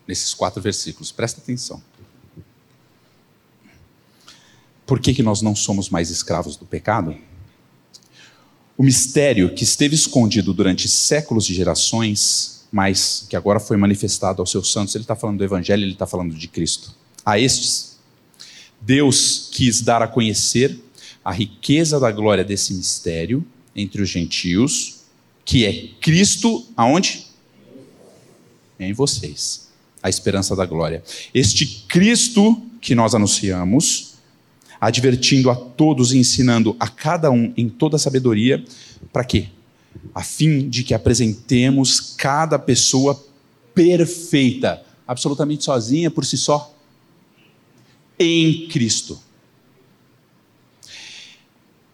[0.07, 1.11] Nesses quatro versículos.
[1.11, 1.83] Presta atenção.
[4.87, 7.17] Por que, que nós não somos mais escravos do pecado?
[8.79, 14.53] O mistério que esteve escondido durante séculos e gerações, mas que agora foi manifestado aos
[14.53, 16.95] seus santos, ele está falando do Evangelho, ele está falando de Cristo.
[17.25, 17.99] A estes,
[18.81, 20.79] Deus quis dar a conhecer
[21.25, 23.45] a riqueza da glória desse mistério
[23.77, 25.03] entre os gentios,
[25.45, 27.27] que é Cristo, aonde?
[28.81, 29.69] Em vocês.
[30.03, 31.05] A esperança da glória.
[31.35, 34.15] Este Cristo que nós anunciamos,
[34.81, 38.65] advertindo a todos e ensinando a cada um em toda sabedoria,
[39.13, 39.49] para quê?
[40.15, 43.23] A fim de que apresentemos cada pessoa
[43.75, 46.75] perfeita, absolutamente sozinha por si só,
[48.19, 49.21] em Cristo.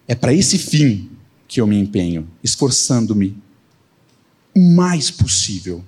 [0.07, 1.09] É para esse fim
[1.53, 3.37] que eu me empenho, esforçando-me
[4.55, 5.83] o mais possível,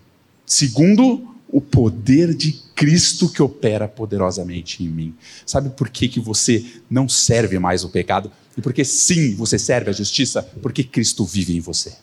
[0.45, 5.15] segundo o poder de Cristo que opera poderosamente em mim.
[5.43, 8.31] Sabe por que, que você não serve mais o pecado?
[8.55, 10.43] E porque sim, você serve a justiça?
[10.61, 11.95] Porque Cristo vive em você.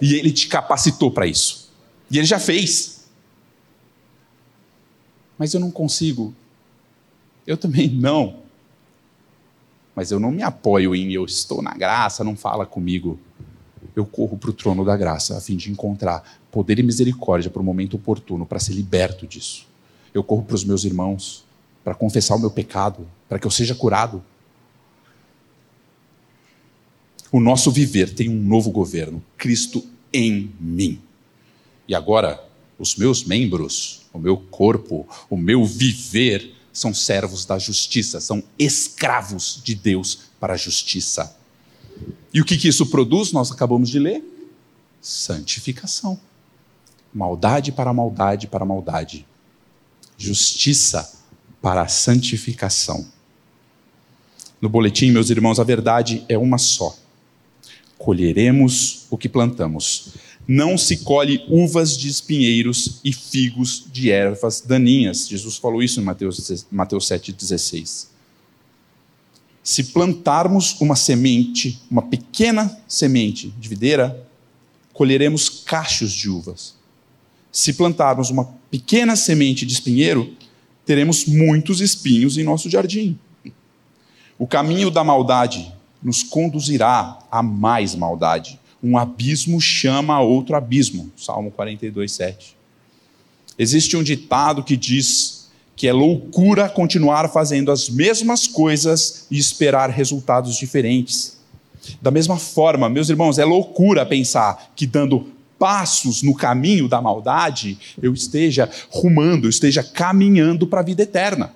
[0.00, 1.72] E Ele te capacitou para isso.
[2.08, 3.06] E Ele já fez.
[5.36, 6.32] Mas eu não consigo.
[7.44, 8.45] Eu também não.
[9.96, 13.18] Mas eu não me apoio em eu estou na graça, não fala comigo.
[13.96, 17.62] Eu corro para o trono da graça a fim de encontrar poder e misericórdia para
[17.62, 19.66] o momento oportuno, para ser liberto disso.
[20.12, 21.46] Eu corro para os meus irmãos
[21.86, 24.20] para confessar o meu pecado, para que eu seja curado.
[27.30, 31.00] O nosso viver tem um novo governo, Cristo em mim.
[31.86, 32.44] E agora,
[32.76, 39.62] os meus membros, o meu corpo, o meu viver são servos da justiça, são escravos
[39.64, 41.34] de Deus para a justiça.
[42.34, 43.32] E o que, que isso produz?
[43.32, 44.22] Nós acabamos de ler:
[45.00, 46.20] santificação.
[47.14, 49.26] Maldade para maldade para maldade.
[50.18, 51.18] Justiça
[51.62, 53.06] para santificação.
[54.60, 56.94] No boletim, meus irmãos, a verdade é uma só.
[57.96, 60.12] Colheremos o que plantamos
[60.46, 65.28] não se colhe uvas de espinheiros e figos de ervas daninhas.
[65.28, 68.06] Jesus falou isso em Mateus, Mateus 7,16.
[69.62, 74.24] Se plantarmos uma semente, uma pequena semente de videira,
[74.92, 76.76] colheremos cachos de uvas.
[77.50, 80.32] Se plantarmos uma pequena semente de espinheiro,
[80.84, 83.18] teremos muitos espinhos em nosso jardim.
[84.38, 91.10] O caminho da maldade nos conduzirá a mais maldade um abismo chama outro abismo.
[91.16, 92.56] Salmo 42, 7.
[93.58, 99.90] Existe um ditado que diz que é loucura continuar fazendo as mesmas coisas e esperar
[99.90, 101.36] resultados diferentes.
[102.00, 107.78] Da mesma forma, meus irmãos, é loucura pensar que dando passos no caminho da maldade,
[108.00, 111.52] eu esteja rumando, eu esteja caminhando para a vida eterna.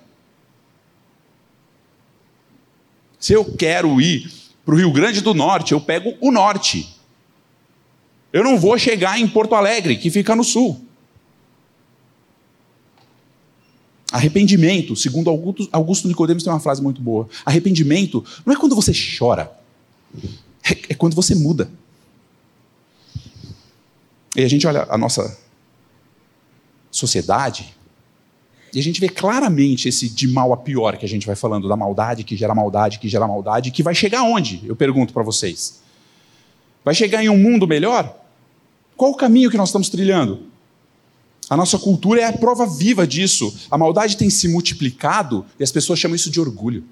[3.17, 4.29] Se eu quero ir
[4.65, 7.00] para o Rio Grande do Norte, eu pego o norte.
[8.31, 10.85] Eu não vou chegar em Porto Alegre, que fica no sul.
[14.11, 15.29] Arrependimento, segundo
[15.71, 17.29] Augusto Nicodemos tem uma frase muito boa.
[17.45, 19.51] Arrependimento não é quando você chora,
[20.63, 21.71] é, é quando você muda.
[24.35, 25.37] E a gente olha a nossa
[26.89, 27.73] sociedade
[28.73, 31.67] e a gente vê claramente esse de mal a pior que a gente vai falando,
[31.67, 34.61] da maldade que gera maldade, que gera maldade, que vai chegar onde?
[34.65, 35.81] Eu pergunto para vocês.
[36.83, 38.20] Vai chegar em um mundo melhor?
[38.95, 40.51] Qual o caminho que nós estamos trilhando?
[41.49, 43.53] A nossa cultura é a prova viva disso.
[43.69, 46.85] A maldade tem se multiplicado e as pessoas chamam isso de orgulho.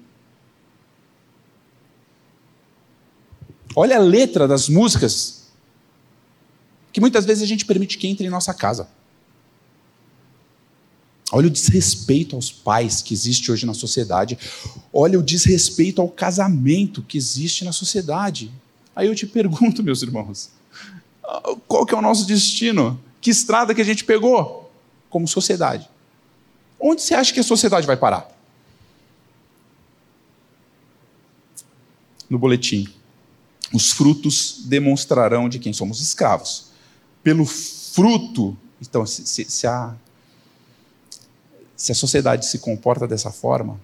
[3.74, 5.40] Olha a letra das músicas
[6.92, 8.88] que muitas vezes a gente permite que entre em nossa casa.
[11.32, 14.36] Olha o desrespeito aos pais que existe hoje na sociedade.
[14.92, 18.50] Olha o desrespeito ao casamento que existe na sociedade.
[18.94, 20.50] Aí eu te pergunto, meus irmãos,
[21.66, 23.00] qual que é o nosso destino?
[23.20, 24.70] Que estrada que a gente pegou
[25.08, 25.88] como sociedade?
[26.78, 28.28] Onde você acha que a sociedade vai parar?
[32.28, 32.88] No boletim.
[33.72, 36.70] Os frutos demonstrarão de quem somos escravos.
[37.22, 39.94] Pelo fruto, então, se, se, se a,
[41.76, 43.78] se a sociedade se comporta dessa forma,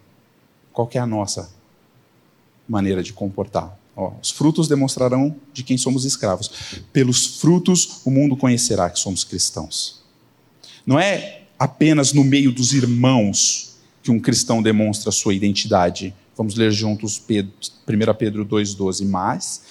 [0.72, 1.50] qual é a nossa
[2.68, 3.76] maneira de comportar?
[3.96, 6.50] Ó, os frutos demonstrarão de quem somos escravos.
[6.92, 10.02] Pelos frutos o mundo conhecerá que somos cristãos.
[10.86, 16.14] Não é apenas no meio dos irmãos que um cristão demonstra sua identidade.
[16.36, 17.52] Vamos ler juntos Pedro,
[17.88, 19.06] 1 Pedro 2,12.
[19.06, 19.62] Mas,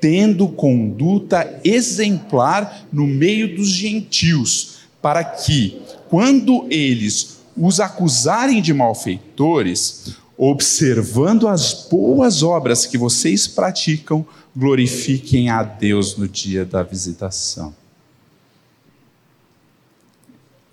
[0.00, 10.16] tendo conduta exemplar no meio dos gentios, para que, quando eles os acusarem de malfeitores,
[10.38, 14.24] observando as boas obras que vocês praticam,
[14.56, 17.74] glorifiquem a Deus no dia da visitação.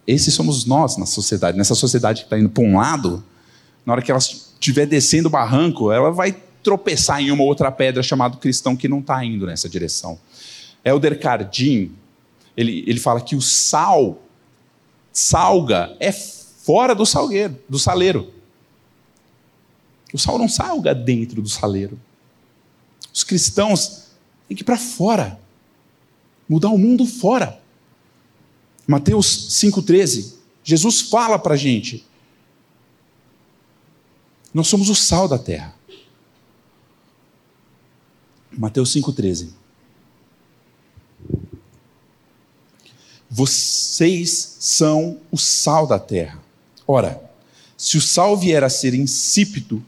[0.05, 1.57] Esses somos nós na sociedade.
[1.57, 3.23] Nessa sociedade que está indo para um lado,
[3.83, 8.03] na hora que ela estiver descendo o barranco, ela vai tropeçar em uma outra pedra
[8.03, 10.19] chamado cristão que não está indo nessa direção.
[10.83, 11.91] Elder Cardim,
[12.55, 14.21] ele, ele fala que o sal,
[15.11, 18.34] salga, é fora do salgueiro, do saleiro.
[20.15, 21.99] O sal não salga dentro do saleiro.
[23.13, 24.11] Os cristãos
[24.47, 25.37] têm que ir para fora,
[26.47, 27.61] mudar o mundo fora.
[28.87, 32.07] Mateus 5,13, Jesus fala para a gente:
[34.53, 35.75] nós somos o sal da terra.
[38.57, 39.49] Mateus 5,13.
[43.29, 46.41] Vocês são o sal da terra.
[46.87, 47.21] Ora,
[47.75, 49.85] se o sal vier a ser insípido,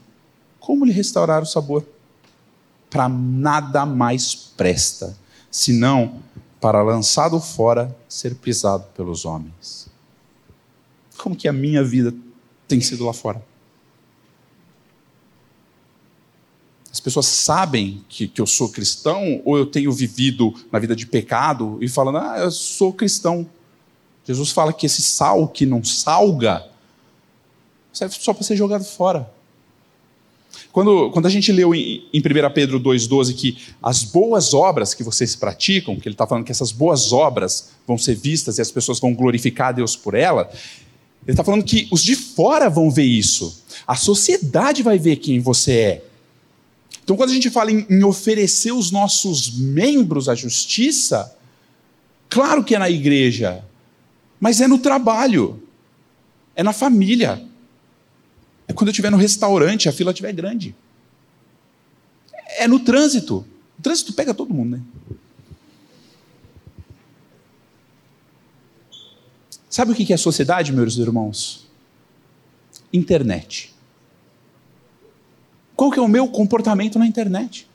[0.68, 1.82] como lhe restaurar o sabor?
[2.90, 5.16] Para nada mais presta,
[5.50, 6.20] senão
[6.60, 9.88] para lançado fora ser pisado pelos homens.
[11.16, 12.14] Como que a minha vida
[12.68, 13.42] tem sido lá fora?
[16.92, 21.06] As pessoas sabem que, que eu sou cristão ou eu tenho vivido na vida de
[21.06, 23.48] pecado e falando, ah, eu sou cristão.
[24.22, 26.68] Jesus fala que esse sal que não salga
[27.90, 29.37] serve só para ser jogado fora.
[30.72, 32.22] Quando, quando a gente leu em, em 1
[32.54, 36.72] Pedro 2,12 que as boas obras que vocês praticam, que ele está falando que essas
[36.72, 40.50] boas obras vão ser vistas e as pessoas vão glorificar a Deus por ela,
[41.24, 43.62] ele está falando que os de fora vão ver isso.
[43.86, 46.04] A sociedade vai ver quem você é.
[47.02, 51.34] Então, quando a gente fala em, em oferecer os nossos membros à justiça,
[52.28, 53.64] claro que é na igreja,
[54.38, 55.62] mas é no trabalho,
[56.54, 57.47] é na família,
[58.68, 60.76] é quando eu estiver no restaurante, a fila estiver grande,
[62.58, 63.46] é no trânsito.
[63.78, 64.82] O trânsito pega todo mundo, né?
[69.70, 71.66] Sabe o que é sociedade, meus irmãos?
[72.92, 73.74] Internet.
[75.76, 77.68] Qual que é o meu comportamento na internet?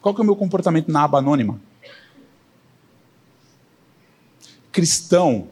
[0.00, 1.60] Qual que é o meu comportamento na aba anônima?
[4.70, 5.48] Cristão,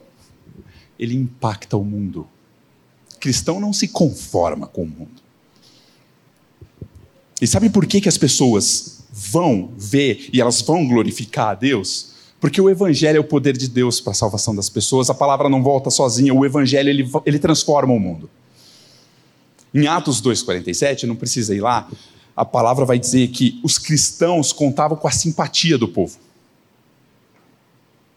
[0.98, 2.28] ele impacta o mundo.
[3.20, 5.20] Cristão não se conforma com o mundo.
[7.40, 12.10] E sabe por que, que as pessoas vão ver e elas vão glorificar a Deus?
[12.40, 15.48] Porque o Evangelho é o poder de Deus para a salvação das pessoas, a palavra
[15.48, 18.28] não volta sozinha, o Evangelho ele, ele transforma o mundo.
[19.74, 21.88] Em Atos 2,47, não precisa ir lá,
[22.34, 26.18] a palavra vai dizer que os cristãos contavam com a simpatia do povo.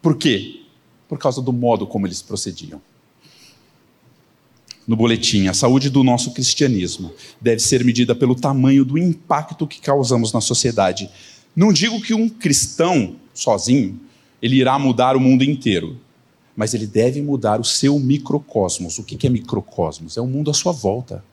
[0.00, 0.62] Por quê?
[1.08, 2.80] Por causa do modo como eles procediam.
[4.86, 9.80] No boletim, a saúde do nosso cristianismo deve ser medida pelo tamanho do impacto que
[9.80, 11.08] causamos na sociedade.
[11.56, 13.98] Não digo que um cristão sozinho
[14.42, 15.98] ele irá mudar o mundo inteiro,
[16.54, 18.98] mas ele deve mudar o seu microcosmos.
[18.98, 20.16] O que é microcosmos?
[20.16, 21.24] É o mundo à sua volta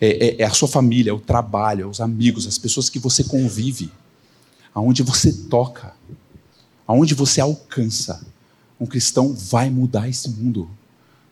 [0.00, 2.98] é, é, é a sua família, é o trabalho, é os amigos, as pessoas que
[2.98, 3.90] você convive,
[4.74, 5.94] aonde você toca,
[6.86, 8.24] aonde você alcança.
[8.78, 10.68] Um cristão vai mudar esse mundo.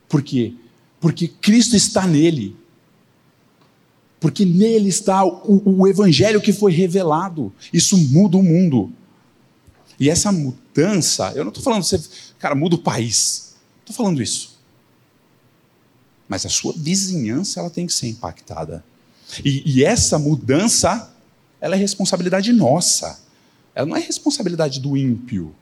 [0.08, 0.54] Por quê?
[1.02, 2.56] Porque Cristo está nele.
[4.18, 7.52] Porque nele está o, o evangelho que foi revelado.
[7.70, 8.90] Isso muda o mundo.
[10.00, 12.00] E essa mudança, eu não estou falando, você,
[12.38, 13.56] cara, muda o país.
[13.84, 14.52] Estou falando isso
[16.32, 18.82] mas a sua vizinhança ela tem que ser impactada.
[19.44, 21.14] E, e essa mudança,
[21.60, 23.20] ela é responsabilidade nossa.
[23.74, 25.54] Ela não é responsabilidade do ímpio.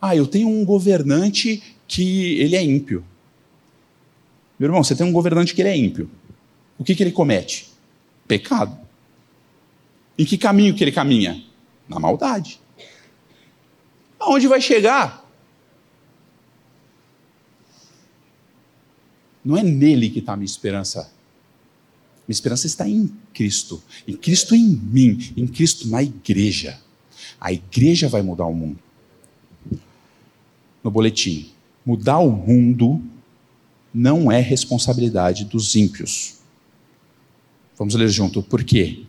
[0.00, 3.04] Ah, eu tenho um governante que ele é ímpio.
[4.58, 6.10] Meu irmão, você tem um governante que ele é ímpio.
[6.78, 7.68] O que, que ele comete?
[8.26, 8.76] Pecado.
[10.18, 11.44] Em que caminho que ele caminha?
[11.88, 12.60] Na maldade.
[14.18, 15.24] Aonde vai chegar?
[19.44, 21.10] Não é nele que está a minha esperança.
[22.26, 23.82] Minha esperança está em Cristo.
[24.06, 25.32] Em Cristo em mim.
[25.36, 26.78] Em Cristo na igreja.
[27.40, 28.78] A igreja vai mudar o mundo.
[30.82, 31.50] No boletim.
[31.86, 33.00] Mudar o mundo
[33.92, 36.34] não é responsabilidade dos ímpios.
[37.76, 38.42] Vamos ler junto.
[38.42, 39.04] Por quê?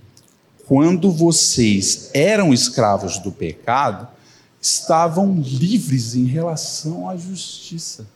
[0.67, 4.07] Quando vocês eram escravos do pecado,
[4.61, 8.07] estavam livres em relação à justiça.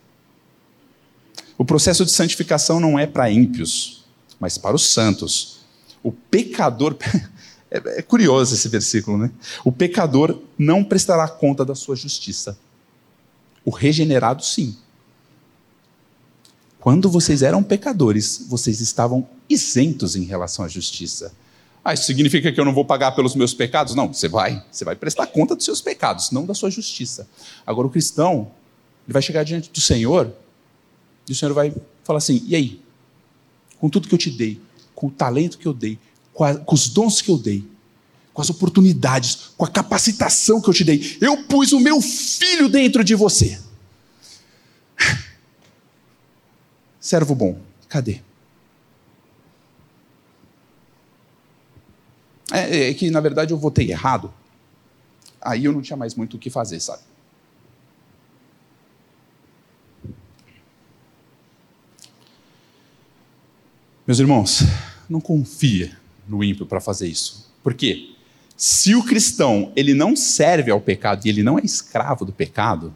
[1.57, 4.03] O processo de santificação não é para ímpios,
[4.39, 5.59] mas para os santos.
[6.03, 6.95] O pecador.
[7.75, 9.31] É, é curioso esse versículo, né?
[9.65, 12.55] O pecador não prestará conta da sua justiça.
[13.65, 14.77] O regenerado, sim.
[16.83, 21.33] Quando vocês eram pecadores, vocês estavam isentos em relação à justiça.
[21.81, 23.95] Ah, isso significa que eu não vou pagar pelos meus pecados?
[23.95, 24.61] Não, você vai.
[24.69, 27.25] Você vai prestar conta dos seus pecados, não da sua justiça.
[27.65, 28.51] Agora, o cristão,
[29.05, 30.29] ele vai chegar diante do Senhor
[31.25, 31.73] e o Senhor vai
[32.03, 32.81] falar assim: e aí?
[33.79, 34.59] Com tudo que eu te dei,
[34.93, 35.97] com o talento que eu dei,
[36.33, 37.65] com, a, com os dons que eu dei,
[38.33, 41.17] com as oportunidades, com a capacitação que eu te dei.
[41.21, 43.57] Eu pus o meu filho dentro de você.
[47.03, 48.21] Servo bom, cadê?
[52.49, 54.33] É, é, que, na verdade, eu votei errado.
[55.41, 57.03] Aí eu não tinha mais muito o que fazer, sabe?
[64.07, 64.59] Meus irmãos,
[65.09, 67.51] não confia no ímpio para fazer isso.
[67.61, 68.15] Por quê?
[68.55, 72.93] Se o cristão ele não serve ao pecado e ele não é escravo do pecado,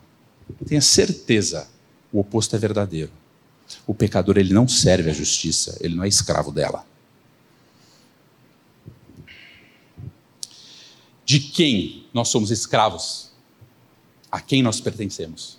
[0.65, 1.67] tenha certeza,
[2.09, 3.11] o oposto é verdadeiro.
[3.87, 6.85] O pecador ele não serve à justiça, ele não é escravo dela.
[11.25, 13.31] De quem nós somos escravos?
[14.29, 15.57] A quem nós pertencemos?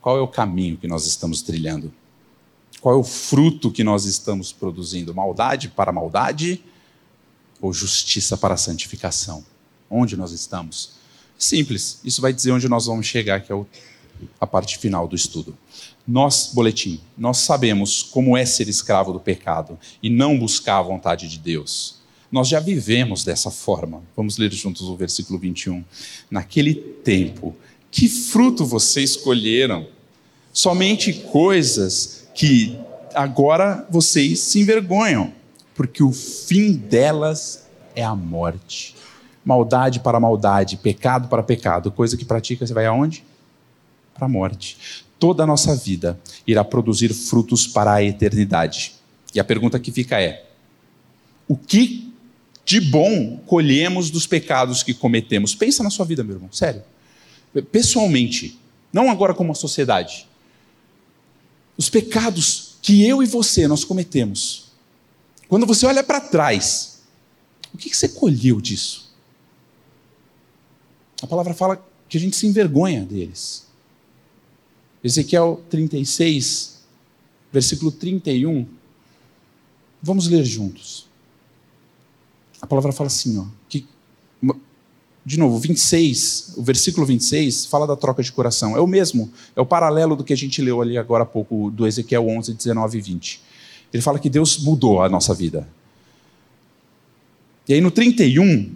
[0.00, 1.92] Qual é o caminho que nós estamos trilhando?
[2.80, 5.14] Qual é o fruto que nós estamos produzindo?
[5.14, 6.62] Maldade para maldade
[7.60, 9.44] ou justiça para santificação?
[9.90, 10.92] Onde nós estamos?
[11.38, 13.66] Simples, isso vai dizer onde nós vamos chegar, que é
[14.40, 15.56] a parte final do estudo.
[16.06, 21.28] Nós, boletim, nós sabemos como é ser escravo do pecado e não buscar a vontade
[21.28, 21.96] de Deus.
[22.30, 24.02] Nós já vivemos dessa forma.
[24.16, 25.84] Vamos ler juntos o versículo 21.
[26.30, 27.56] Naquele tempo,
[27.90, 29.88] que fruto vocês escolheram?
[30.52, 32.78] Somente coisas que
[33.14, 35.32] agora vocês se envergonham,
[35.74, 38.94] porque o fim delas é a morte.
[39.44, 43.24] Maldade para maldade, pecado para pecado, coisa que pratica, você vai aonde?
[44.14, 45.05] Para a morte.
[45.18, 48.94] Toda a nossa vida irá produzir frutos para a eternidade.
[49.34, 50.46] E a pergunta que fica é:
[51.48, 52.06] o que
[52.66, 55.54] de bom colhemos dos pecados que cometemos.
[55.54, 56.82] Pensa na sua vida, meu irmão, sério.
[57.70, 58.58] Pessoalmente,
[58.92, 60.26] não agora como uma sociedade.
[61.78, 64.72] Os pecados que eu e você nós cometemos.
[65.48, 67.02] Quando você olha para trás,
[67.72, 69.14] o que você colheu disso?
[71.22, 73.65] A palavra fala que a gente se envergonha deles.
[75.06, 76.84] Ezequiel 36,
[77.52, 78.66] versículo 31.
[80.02, 81.06] Vamos ler juntos
[82.60, 83.86] a palavra fala assim, ó, que,
[85.24, 88.76] de novo, 26, o versículo 26 fala da troca de coração.
[88.76, 91.70] É o mesmo, é o paralelo do que a gente leu ali agora há pouco,
[91.70, 93.40] do Ezequiel 11, 19 e 20.
[93.92, 95.68] Ele fala que Deus mudou a nossa vida.
[97.68, 98.72] E aí no 31,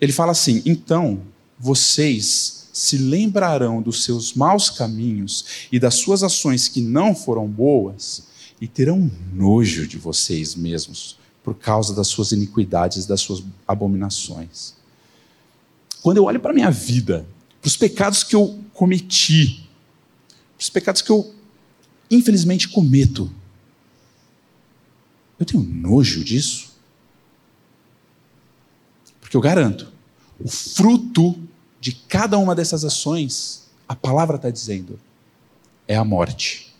[0.00, 1.20] ele fala assim: então
[1.58, 8.24] vocês se lembrarão dos seus maus caminhos e das suas ações que não foram boas,
[8.60, 14.74] e terão nojo de vocês mesmos por causa das suas iniquidades, das suas abominações.
[16.02, 17.26] Quando eu olho para a minha vida,
[17.62, 19.66] para os pecados que eu cometi,
[20.58, 21.34] para os pecados que eu
[22.10, 23.32] infelizmente cometo,
[25.40, 26.72] eu tenho nojo disso.
[29.18, 29.90] Porque eu garanto,
[30.38, 31.45] o fruto
[31.86, 34.98] de cada uma dessas ações, a palavra está dizendo,
[35.86, 36.74] é a morte.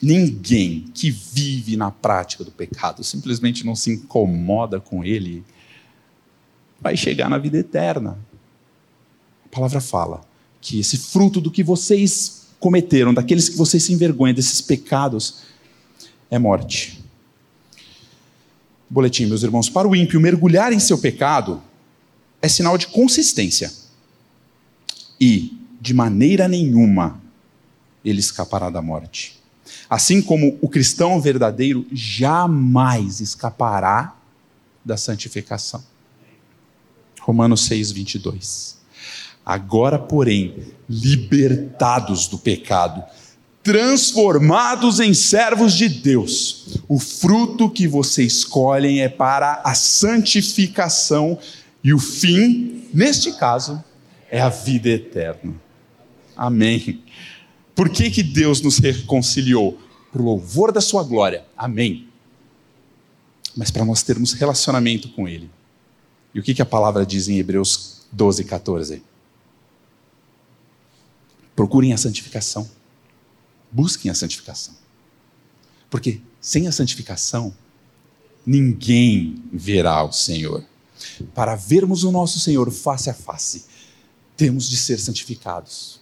[0.00, 5.42] Ninguém que vive na prática do pecado simplesmente não se incomoda com ele,
[6.80, 8.16] vai chegar na vida eterna.
[9.44, 10.20] A palavra fala
[10.60, 15.42] que esse fruto do que vocês cometeram, daqueles que vocês se envergonham, desses pecados,
[16.30, 17.04] é morte.
[18.88, 21.60] Boletim, meus irmãos, para o ímpio mergulhar em seu pecado
[22.46, 23.72] é sinal de consistência.
[25.20, 27.20] E, de maneira nenhuma,
[28.04, 29.38] ele escapará da morte.
[29.90, 34.16] Assim como o cristão verdadeiro jamais escapará
[34.84, 35.82] da santificação.
[37.20, 38.76] Romanos 6, 22.
[39.44, 43.02] Agora, porém, libertados do pecado,
[43.62, 51.38] transformados em servos de Deus, o fruto que vocês escolhem é para a santificação
[51.86, 53.80] e o fim, neste caso,
[54.28, 55.54] é a vida eterna.
[56.36, 57.04] Amém.
[57.76, 59.80] Por que, que Deus nos reconciliou?
[60.10, 61.46] Por louvor da sua glória.
[61.56, 62.08] Amém.
[63.56, 65.48] Mas para nós termos relacionamento com Ele.
[66.34, 69.00] E o que, que a palavra diz em Hebreus 12, 14?
[71.54, 72.68] Procurem a santificação.
[73.70, 74.74] Busquem a santificação.
[75.88, 77.54] Porque sem a santificação,
[78.44, 80.64] ninguém verá o Senhor.
[81.34, 83.64] Para vermos o nosso Senhor face a face,
[84.36, 86.00] temos de ser santificados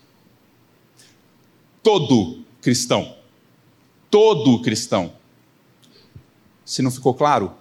[1.84, 3.14] todo cristão.
[4.10, 5.12] Todo cristão.
[6.64, 7.52] Se não ficou claro?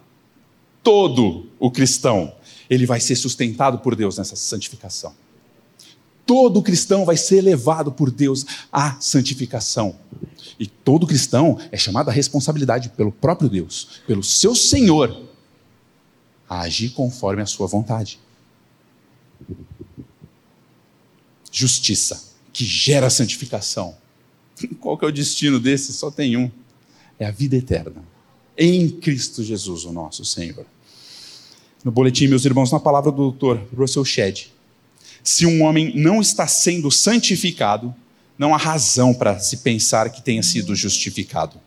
[0.82, 2.34] Todo o cristão,
[2.70, 5.14] ele vai ser sustentado por Deus nessa santificação.
[6.26, 9.98] todo cristão vai ser levado por Deus à santificação.
[10.58, 15.33] E todo cristão é chamado à responsabilidade pelo próprio Deus, pelo seu Senhor,
[16.54, 18.20] a agir conforme a sua vontade.
[21.52, 23.96] Justiça, que gera santificação.
[24.80, 25.94] Qual que é o destino desse?
[25.94, 26.52] Só tem um.
[27.20, 28.04] É a vida eterna.
[28.58, 30.66] Em Cristo Jesus, o nosso Senhor.
[31.84, 34.48] No boletim, meus irmãos, na palavra do doutor Russell Shedd,
[35.24, 37.94] se um homem não está sendo santificado,
[38.38, 41.60] não há razão para se pensar que tenha sido justificado.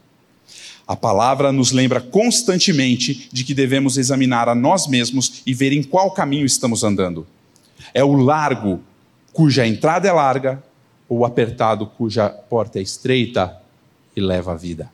[0.87, 5.83] A palavra nos lembra constantemente de que devemos examinar a nós mesmos e ver em
[5.83, 7.27] qual caminho estamos andando.
[7.93, 8.81] É o largo,
[9.33, 10.63] cuja entrada é larga,
[11.09, 13.57] ou o apertado, cuja porta é estreita
[14.15, 14.91] e leva à vida.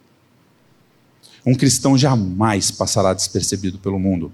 [1.44, 4.32] Um cristão jamais passará despercebido pelo mundo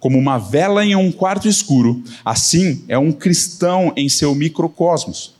[0.00, 5.34] como uma vela em um quarto escuro, assim é um cristão em seu microcosmos.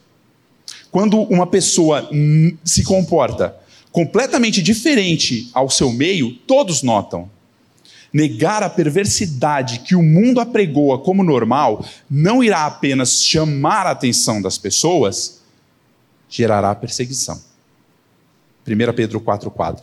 [0.92, 2.08] Quando uma pessoa
[2.62, 3.56] se comporta
[3.92, 7.30] completamente diferente ao seu meio, todos notam.
[8.12, 14.42] Negar a perversidade que o mundo apregoa como normal não irá apenas chamar a atenção
[14.42, 15.40] das pessoas,
[16.28, 17.40] gerará perseguição.
[18.66, 19.82] 1 Pedro 4,4.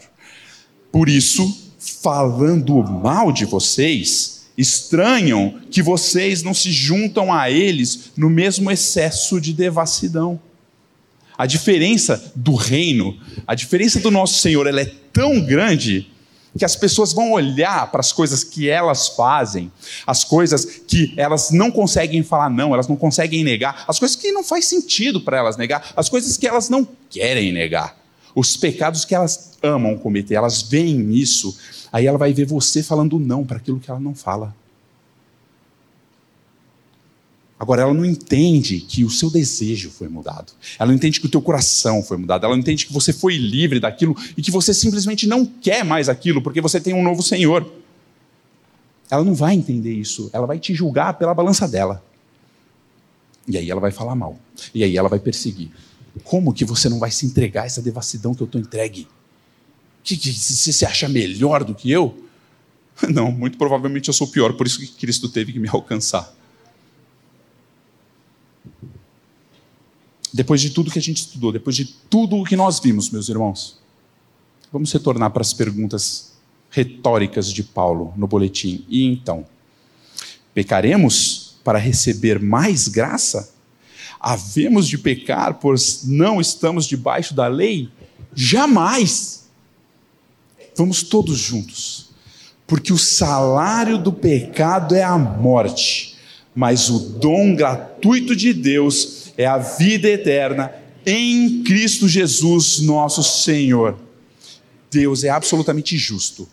[0.91, 8.29] Por isso, falando mal de vocês, estranham que vocês não se juntam a eles no
[8.29, 10.39] mesmo excesso de devassidão.
[11.37, 16.11] A diferença do reino, a diferença do nosso Senhor, ela é tão grande
[16.57, 19.71] que as pessoas vão olhar para as coisas que elas fazem,
[20.07, 24.31] as coisas que elas não conseguem falar não, elas não conseguem negar, as coisas que
[24.31, 27.95] não faz sentido para elas negar, as coisas que elas não querem negar,
[28.33, 31.55] os pecados que elas amam cometer, elas veem isso
[31.91, 34.55] Aí ela vai ver você falando não para aquilo que ela não fala.
[37.59, 40.53] Agora, ela não entende que o seu desejo foi mudado.
[40.77, 42.45] Ela não entende que o teu coração foi mudado.
[42.45, 46.07] Ela não entende que você foi livre daquilo e que você simplesmente não quer mais
[46.07, 47.67] aquilo porque você tem um novo Senhor.
[49.09, 50.29] Ela não vai entender isso.
[50.33, 52.03] Ela vai te julgar pela balança dela.
[53.47, 54.37] E aí ela vai falar mal.
[54.73, 55.71] E aí ela vai perseguir.
[56.23, 59.07] Como que você não vai se entregar a essa devassidão que eu estou entregue?
[60.03, 62.23] Que, que você se acha melhor do que eu?
[63.09, 66.33] Não, muito provavelmente eu sou pior, por isso que Cristo teve que me alcançar.
[70.33, 73.29] Depois de tudo que a gente estudou, depois de tudo o que nós vimos, meus
[73.29, 73.79] irmãos,
[74.71, 76.33] vamos retornar para as perguntas
[76.69, 78.85] retóricas de Paulo no boletim.
[78.89, 79.45] E então,
[80.53, 83.53] pecaremos para receber mais graça?
[84.19, 87.89] Havemos de pecar, pois não estamos debaixo da lei?
[88.33, 89.47] Jamais!
[90.75, 92.09] Vamos todos juntos.
[92.65, 96.15] Porque o salário do pecado é a morte,
[96.53, 100.73] mas o dom gratuito de Deus é a vida eterna
[101.05, 103.97] em Cristo Jesus, nosso Senhor.
[104.91, 106.49] Deus é absolutamente justo.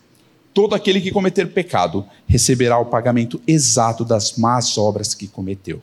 [0.53, 5.83] Todo aquele que cometer pecado receberá o pagamento exato das más obras que cometeu.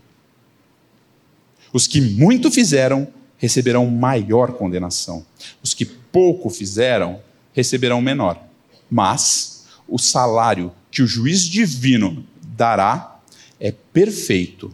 [1.74, 5.26] Os que muito fizeram receberão maior condenação.
[5.62, 7.20] Os que pouco fizeram
[7.54, 8.41] receberão menor.
[8.89, 13.20] Mas o salário que o juiz divino dará
[13.60, 14.72] é perfeito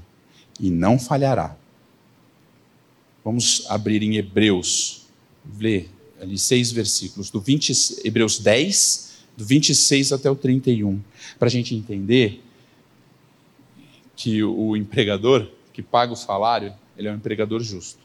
[0.59, 1.56] e não falhará.
[3.27, 5.05] Vamos abrir em Hebreus,
[5.59, 11.01] ler ali seis versículos, do 20, Hebreus 10, do 26 até o 31,
[11.37, 12.41] para a gente entender
[14.15, 17.99] que o empregador que paga o salário, ele é um empregador justo.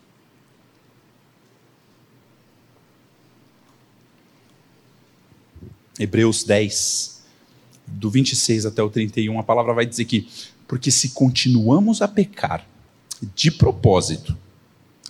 [6.00, 7.22] Hebreus 10,
[7.86, 10.28] do 26 até o 31, a palavra vai dizer que,
[10.66, 12.66] porque se continuamos a pecar
[13.36, 14.36] de propósito,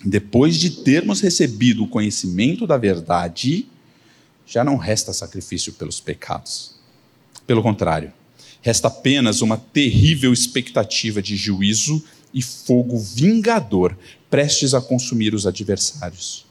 [0.03, 3.67] depois de termos recebido o conhecimento da verdade,
[4.45, 6.75] já não resta sacrifício pelos pecados.
[7.47, 8.11] Pelo contrário,
[8.61, 13.97] resta apenas uma terrível expectativa de juízo e fogo vingador,
[14.29, 16.45] prestes a consumir os adversários.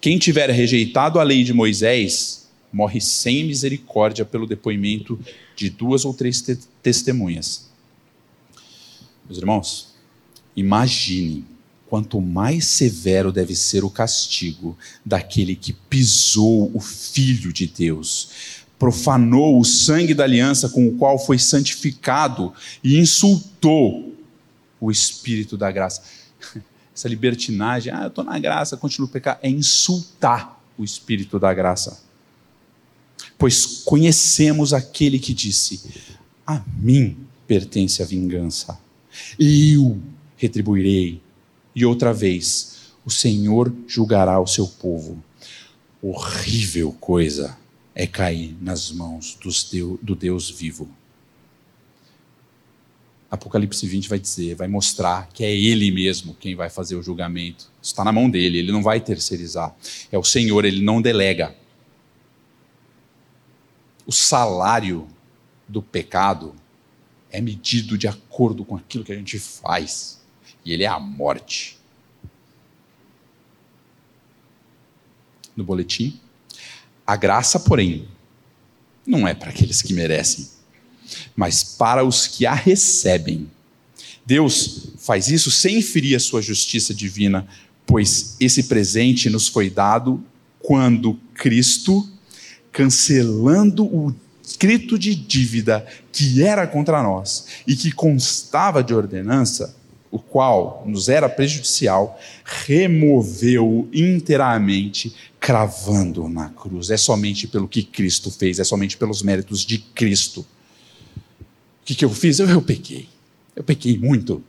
[0.00, 5.18] Quem tiver rejeitado a lei de Moisés morre sem misericórdia pelo depoimento
[5.56, 7.70] de duas ou três te testemunhas.
[9.24, 9.94] Meus irmãos,
[10.54, 11.46] imaginem
[11.88, 19.60] quanto mais severo deve ser o castigo daquele que pisou o Filho de Deus, profanou
[19.60, 24.14] o sangue da aliança com o qual foi santificado e insultou
[24.80, 26.02] o Espírito da graça.
[26.94, 31.52] Essa libertinagem, ah, eu estou na graça, continuo a pecar, é insultar o Espírito da
[31.52, 32.04] graça
[33.38, 35.80] pois conhecemos aquele que disse:
[36.46, 37.16] A mim
[37.46, 38.78] pertence a vingança,
[39.38, 40.00] eu
[40.36, 41.22] retribuirei.
[41.74, 45.22] E outra vez, o Senhor julgará o seu povo.
[46.00, 47.56] Horrível coisa
[47.94, 49.38] é cair nas mãos
[50.02, 50.88] do Deus vivo.
[53.30, 57.68] Apocalipse 20 vai dizer, vai mostrar que é Ele mesmo quem vai fazer o julgamento.
[57.82, 59.74] Está na mão dele, ele não vai terceirizar.
[60.12, 61.54] É o Senhor, ele não delega.
[64.06, 65.08] O salário
[65.66, 66.54] do pecado
[67.30, 70.20] é medido de acordo com aquilo que a gente faz,
[70.64, 71.78] e ele é a morte.
[75.56, 76.20] No boletim,
[77.06, 78.08] a graça, porém,
[79.06, 80.54] não é para aqueles que merecem
[81.34, 83.48] mas para os que a recebem.
[84.24, 87.46] Deus faz isso sem ferir a sua justiça divina,
[87.86, 90.22] pois esse presente nos foi dado
[90.60, 92.08] quando Cristo,
[92.72, 99.76] cancelando o escrito de dívida que era contra nós e que constava de ordenança,
[100.14, 106.88] o qual nos era prejudicial, removeu inteiramente, cravando na cruz.
[106.88, 110.42] É somente pelo que Cristo fez, é somente pelos méritos de Cristo.
[110.42, 112.38] O que, que eu fiz?
[112.38, 113.08] Eu, eu pequei.
[113.56, 114.40] Eu pequei muito.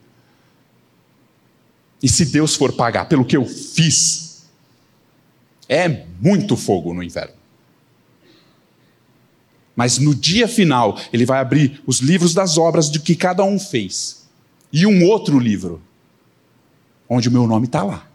[2.00, 4.44] E se Deus for pagar pelo que eu fiz,
[5.68, 7.34] é muito fogo no inferno.
[9.74, 13.58] Mas no dia final, ele vai abrir os livros das obras de que cada um
[13.58, 14.25] fez.
[14.76, 15.80] E um outro livro,
[17.08, 18.06] onde o meu nome está lá.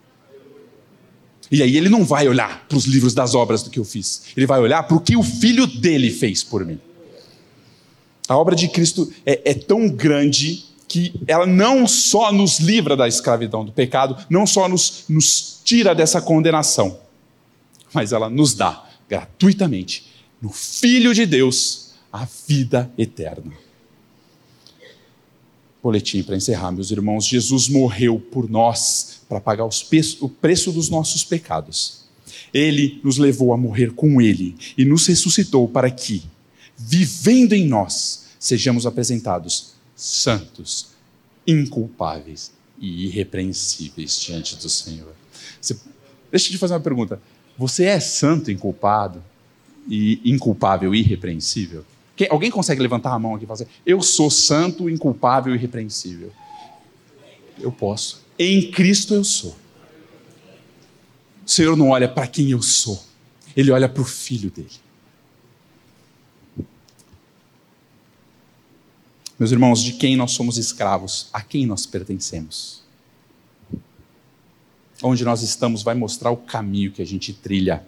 [1.51, 4.26] E aí ele não vai olhar para os livros das obras do que eu fiz.
[4.38, 6.80] Ele vai olhar para o que o filho dele fez por mim.
[8.30, 13.07] A obra de Cristo é, é tão grande que ela não só nos livra da
[13.07, 16.99] escravidão do pecado, não só nos, nos tira dessa condenação,
[17.91, 23.51] mas ela nos dá gratuitamente, no Filho de Deus, a vida eterna.
[25.82, 31.23] Boletim para encerrar, meus irmãos: Jesus morreu por nós para pagar o preço dos nossos
[31.23, 32.01] pecados.
[32.53, 36.23] Ele nos levou a morrer com Ele e nos ressuscitou para que,
[36.77, 40.89] vivendo em nós, sejamos apresentados santos,
[41.47, 45.13] inculpáveis e irrepreensíveis diante do Senhor.
[45.61, 45.77] Você,
[46.29, 47.21] deixa eu te fazer uma pergunta.
[47.57, 49.23] Você é santo, inculpado
[49.88, 51.86] e inculpável e irrepreensível?
[52.22, 55.57] Quem, alguém consegue levantar a mão aqui e falar assim, eu sou santo, inculpável e
[55.57, 56.32] irrepreensível?
[57.59, 58.22] Eu posso.
[58.38, 59.57] Em Cristo eu sou.
[61.43, 63.03] O Senhor não olha para quem eu sou,
[63.57, 64.69] Ele olha para o Filho dele.
[69.39, 72.84] Meus irmãos, de quem nós somos escravos, a quem nós pertencemos.
[75.01, 77.84] Onde nós estamos vai mostrar o caminho que a gente trilha,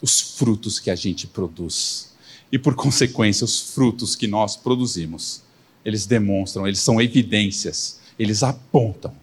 [0.00, 2.09] os frutos que a gente produz.
[2.52, 5.42] E por consequência, os frutos que nós produzimos,
[5.84, 9.14] eles demonstram, eles são evidências, eles apontam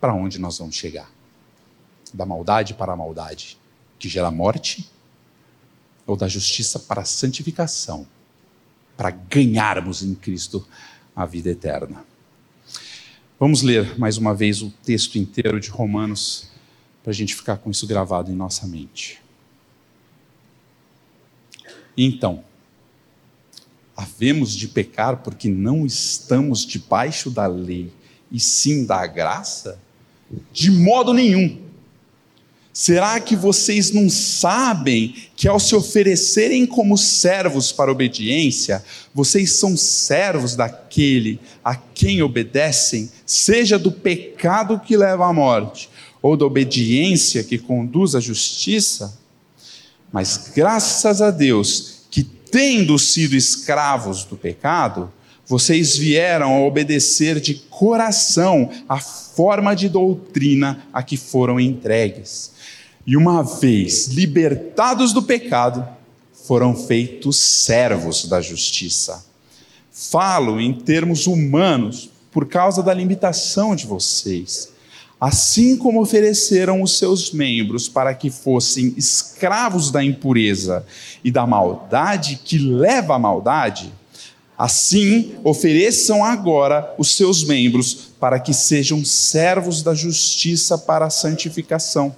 [0.00, 1.10] para onde nós vamos chegar.
[2.12, 3.56] Da maldade para a maldade,
[3.98, 4.90] que gera morte,
[6.06, 8.06] ou da justiça para a santificação,
[8.96, 10.66] para ganharmos em Cristo
[11.14, 12.04] a vida eterna.
[13.38, 16.50] Vamos ler mais uma vez o texto inteiro de Romanos
[17.02, 19.20] para a gente ficar com isso gravado em nossa mente.
[21.96, 22.44] Então,
[23.96, 27.92] havemos de pecar porque não estamos debaixo da lei,
[28.30, 29.78] e sim da graça?
[30.52, 31.60] De modo nenhum.
[32.72, 38.82] Será que vocês não sabem que ao se oferecerem como servos para obediência,
[39.14, 45.90] vocês são servos daquele a quem obedecem, seja do pecado que leva à morte,
[46.22, 49.20] ou da obediência que conduz à justiça?
[50.10, 52.01] Mas graças a Deus
[52.52, 55.12] tendo sido escravos do pecado,
[55.44, 62.52] vocês vieram a obedecer de coração a forma de doutrina a que foram entregues
[63.06, 65.86] e uma vez libertados do pecado,
[66.46, 69.24] foram feitos servos da justiça.
[69.90, 74.71] Falo em termos humanos por causa da limitação de vocês.
[75.22, 80.84] Assim como ofereceram os seus membros para que fossem escravos da impureza
[81.22, 83.92] e da maldade que leva à maldade,
[84.58, 92.16] assim ofereçam agora os seus membros para que sejam servos da justiça para a santificação.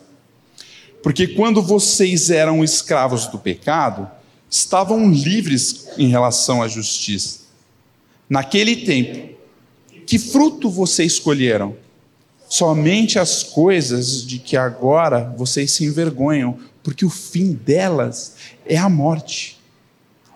[1.03, 4.11] Porque quando vocês eram escravos do pecado,
[4.49, 7.41] estavam livres em relação à justiça.
[8.31, 9.35] Naquele tempo,
[10.07, 11.84] que fruto vocês escolheram?
[12.57, 18.89] Somente as coisas de que agora vocês se envergonham, porque o fim delas é a
[18.89, 19.59] morte.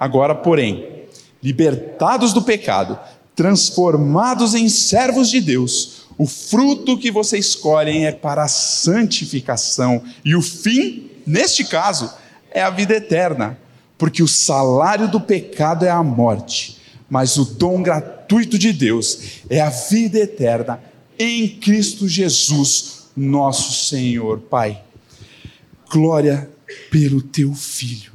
[0.01, 1.05] Agora, porém,
[1.41, 2.99] libertados do pecado,
[3.37, 10.35] transformados em servos de Deus, O fruto que vocês escolhem é para a santificação, e
[10.35, 12.13] o fim, neste caso,
[12.51, 13.57] é a vida eterna,
[13.97, 19.61] porque o salário do pecado é a morte, mas o dom gratuito de Deus é
[19.61, 20.81] a vida eterna
[21.19, 24.39] em Cristo Jesus, nosso Senhor.
[24.41, 24.83] Pai,
[25.91, 26.51] glória
[26.91, 28.13] pelo teu Filho,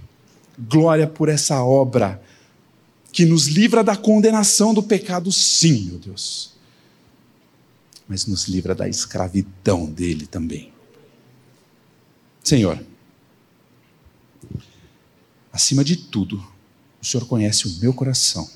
[0.57, 2.21] glória por essa obra
[3.11, 6.53] que nos livra da condenação do pecado, sim, meu Deus
[8.07, 10.71] mas nos livra da escravidão dele também.
[12.43, 12.83] Senhor,
[15.51, 16.37] acima de tudo,
[17.01, 18.49] o Senhor conhece o meu coração,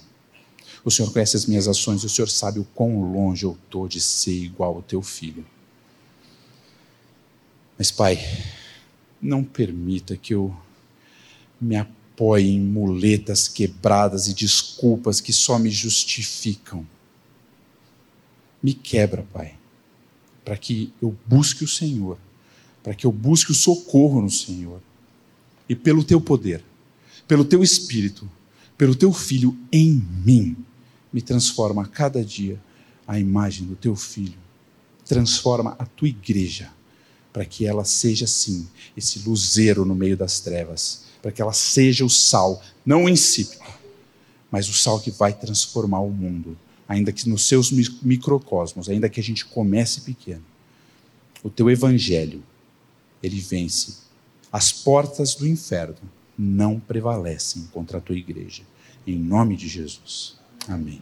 [0.87, 3.99] o Senhor conhece as minhas ações, o Senhor sabe o quão longe eu estou de
[3.99, 5.45] ser igual ao teu filho.
[7.77, 8.17] Mas, Pai,
[9.21, 10.55] não permita que eu
[11.59, 16.87] me apoie em muletas quebradas e desculpas que só me justificam
[18.63, 19.55] me quebra, Pai,
[20.45, 22.17] para que eu busque o Senhor,
[22.81, 24.81] para que eu busque o socorro no Senhor.
[25.67, 26.63] E pelo teu poder,
[27.27, 28.29] pelo teu espírito,
[28.77, 30.55] pelo teu filho em mim,
[31.11, 32.59] me transforma a cada dia
[33.07, 34.37] a imagem do teu filho.
[35.05, 36.71] Transforma a tua igreja
[37.31, 42.03] para que ela seja assim, esse luzeiro no meio das trevas, para que ela seja
[42.03, 43.63] o sal, não o insípido,
[44.51, 49.19] mas o sal que vai transformar o mundo ainda que nos seus microcosmos, ainda que
[49.19, 50.43] a gente comece pequeno,
[51.43, 52.41] o teu evangelho,
[53.21, 53.97] ele vence.
[54.51, 55.97] As portas do inferno
[56.37, 58.63] não prevalecem contra a tua igreja.
[59.05, 60.36] Em nome de Jesus.
[60.67, 61.01] Amém.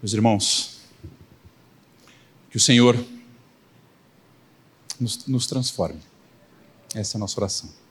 [0.00, 0.80] Meus irmãos,
[2.50, 2.96] que o Senhor
[5.00, 6.00] nos, nos transforme.
[6.94, 7.83] Essa é a nossa oração.